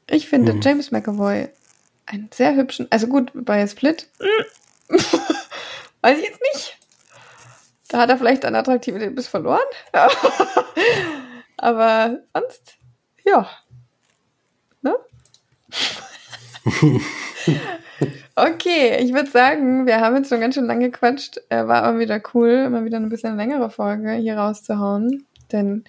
[0.10, 0.61] Ich finde hm.
[0.61, 1.49] James McAvoy
[2.06, 4.07] einen sehr hübschen, also gut, bei Split,
[6.02, 6.77] weiß ich jetzt nicht.
[7.90, 9.60] Da hat er vielleicht an Attraktivität bis verloren.
[11.57, 12.77] Aber sonst,
[13.26, 13.49] ja.
[14.81, 14.95] Ne?
[18.41, 21.41] Okay, ich würde sagen, wir haben jetzt schon ganz schön lange gequatscht.
[21.49, 25.26] Äh, war aber wieder cool, mal wieder eine bisschen längere Folge hier rauszuhauen.
[25.52, 25.84] Denn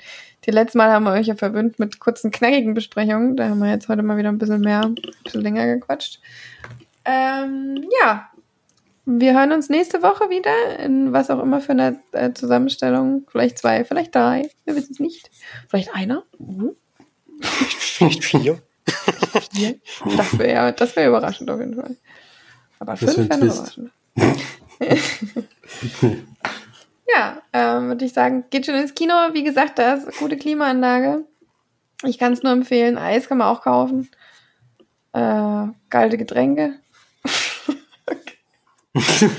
[0.46, 3.36] die letzte Mal haben wir euch ja verwöhnt mit kurzen, knackigen Besprechungen.
[3.36, 6.20] Da haben wir jetzt heute mal wieder ein bisschen mehr, ein bisschen länger gequatscht.
[7.04, 8.30] Ähm, ja,
[9.04, 13.26] wir hören uns nächste Woche wieder in was auch immer für eine äh, Zusammenstellung.
[13.30, 14.50] Vielleicht zwei, vielleicht drei.
[14.64, 15.30] Wir wissen es nicht.
[15.68, 16.22] Vielleicht einer.
[16.38, 16.76] Mhm.
[17.40, 18.62] Vielleicht vier.
[19.52, 19.74] vier.
[20.16, 21.96] Das wäre ja, das wäre überraschend auf jeden Fall.
[22.78, 23.90] Aber Das fünf wär wäre ein überraschend.
[27.14, 29.14] ja, ähm, würde ich sagen, geht schon ins Kino.
[29.32, 31.24] Wie gesagt, da ist eine gute Klimaanlage.
[32.04, 32.98] Ich kann es nur empfehlen.
[32.98, 34.08] Eis kann man auch kaufen.
[35.12, 36.74] Äh, kalte Getränke.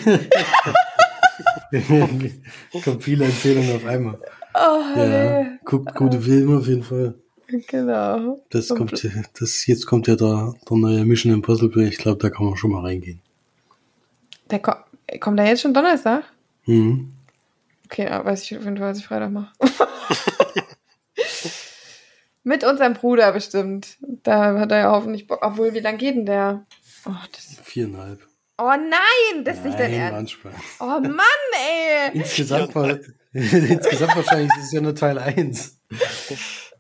[2.84, 4.19] Kommt viele Empfehlungen auf einmal.
[4.53, 7.15] Oh, Ja, guckt gute Filme auf jeden Fall.
[7.68, 8.41] Genau.
[8.49, 9.03] Das kommt,
[9.39, 11.85] das, jetzt kommt ja der, der neue Mission Impossible.
[11.88, 13.22] Ich glaube, da kann man schon mal reingehen.
[14.49, 14.73] Der ko
[15.19, 16.23] kommt da jetzt schon Donnerstag?
[16.65, 17.11] Mhm.
[17.92, 19.52] Okay, ja, weiß ich auf jeden Fall, was ich Freitag mache.
[22.44, 23.98] Mit unserem Bruder bestimmt.
[24.24, 25.40] Da hat er ja hoffentlich Bock.
[25.42, 26.66] Obwohl, wie lang geht denn der?
[27.06, 28.26] Oh, das, Viereinhalb.
[28.58, 30.38] oh nein, das ist nicht dein Ernst.
[30.80, 31.20] Oh Mann,
[31.54, 32.12] ey.
[32.14, 32.98] Insgesamt, war,
[33.34, 35.78] insgesamt wahrscheinlich ist es ja nur Teil 1.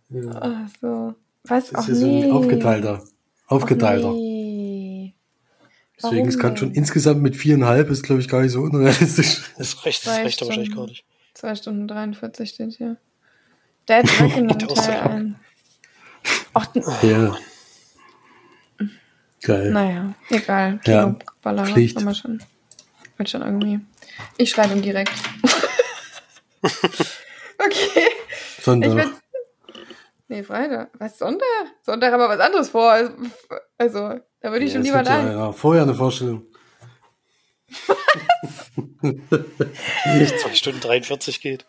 [0.07, 1.15] Ja, Ach so.
[1.43, 1.71] Was?
[1.71, 2.23] das ist ja so nee.
[2.23, 3.03] ein aufgeteilter.
[3.47, 4.07] Aufgeteilter.
[4.07, 4.30] Ach nee.
[6.03, 6.57] Deswegen, Warum es kann denn?
[6.57, 9.41] schon insgesamt mit viereinhalb ist, glaube ich, gar nicht so unrealistisch.
[9.57, 11.05] Das reicht, das Zwei reicht doch wahrscheinlich gar nicht.
[11.35, 12.97] 2 Stunden 43 steht hier.
[13.87, 15.35] Dead Reckoning Teil der 1.
[16.53, 16.67] Ach,
[17.03, 17.37] Ja.
[19.43, 19.71] Geil.
[19.71, 20.79] naja, egal.
[20.85, 21.97] Ja, Kinoballer Pflicht.
[21.97, 22.43] haben wir schon.
[23.17, 23.79] Wird schon irgendwie.
[24.37, 25.11] Ich schreibe ihm direkt.
[26.61, 28.07] okay.
[28.57, 28.95] Ich Sonntag.
[28.95, 29.11] will.
[30.27, 30.89] Nee, Freitag.
[30.99, 31.47] Was Sonntag?
[31.81, 32.91] Sonntag haben wir was anderes vor.
[32.91, 33.13] Also,
[33.77, 35.31] also da würde ich Ja, schon lieber gibt ja, da.
[35.31, 36.43] ja, vorher eine Vorstellung.
[39.01, 41.65] Zwei Stunden 43 geht.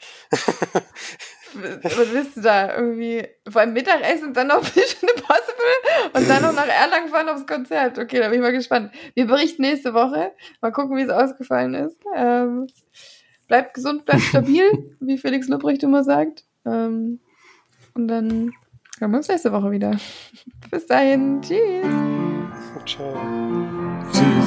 [1.82, 2.74] Was willst du da?
[2.76, 7.28] Irgendwie vor allem Mittagessen und dann noch Mission Impossible und dann noch nach Erlangen fahren
[7.28, 7.98] aufs Konzert.
[7.98, 8.92] Okay, da bin ich mal gespannt.
[9.14, 10.32] Wir berichten nächste Woche.
[10.60, 11.98] Mal gucken, wie es ausgefallen ist.
[12.16, 12.66] Ähm,
[13.48, 14.64] bleibt gesund, bleibt stabil,
[15.00, 16.44] wie Felix Lobrecht immer sagt.
[16.64, 17.20] Ähm,
[17.94, 18.52] und dann
[18.98, 19.96] hören wir uns nächste Woche wieder.
[20.70, 21.42] Bis dahin.
[21.42, 22.31] Tschüss.
[22.86, 23.14] Ciao.
[24.12, 24.41] Tschüss.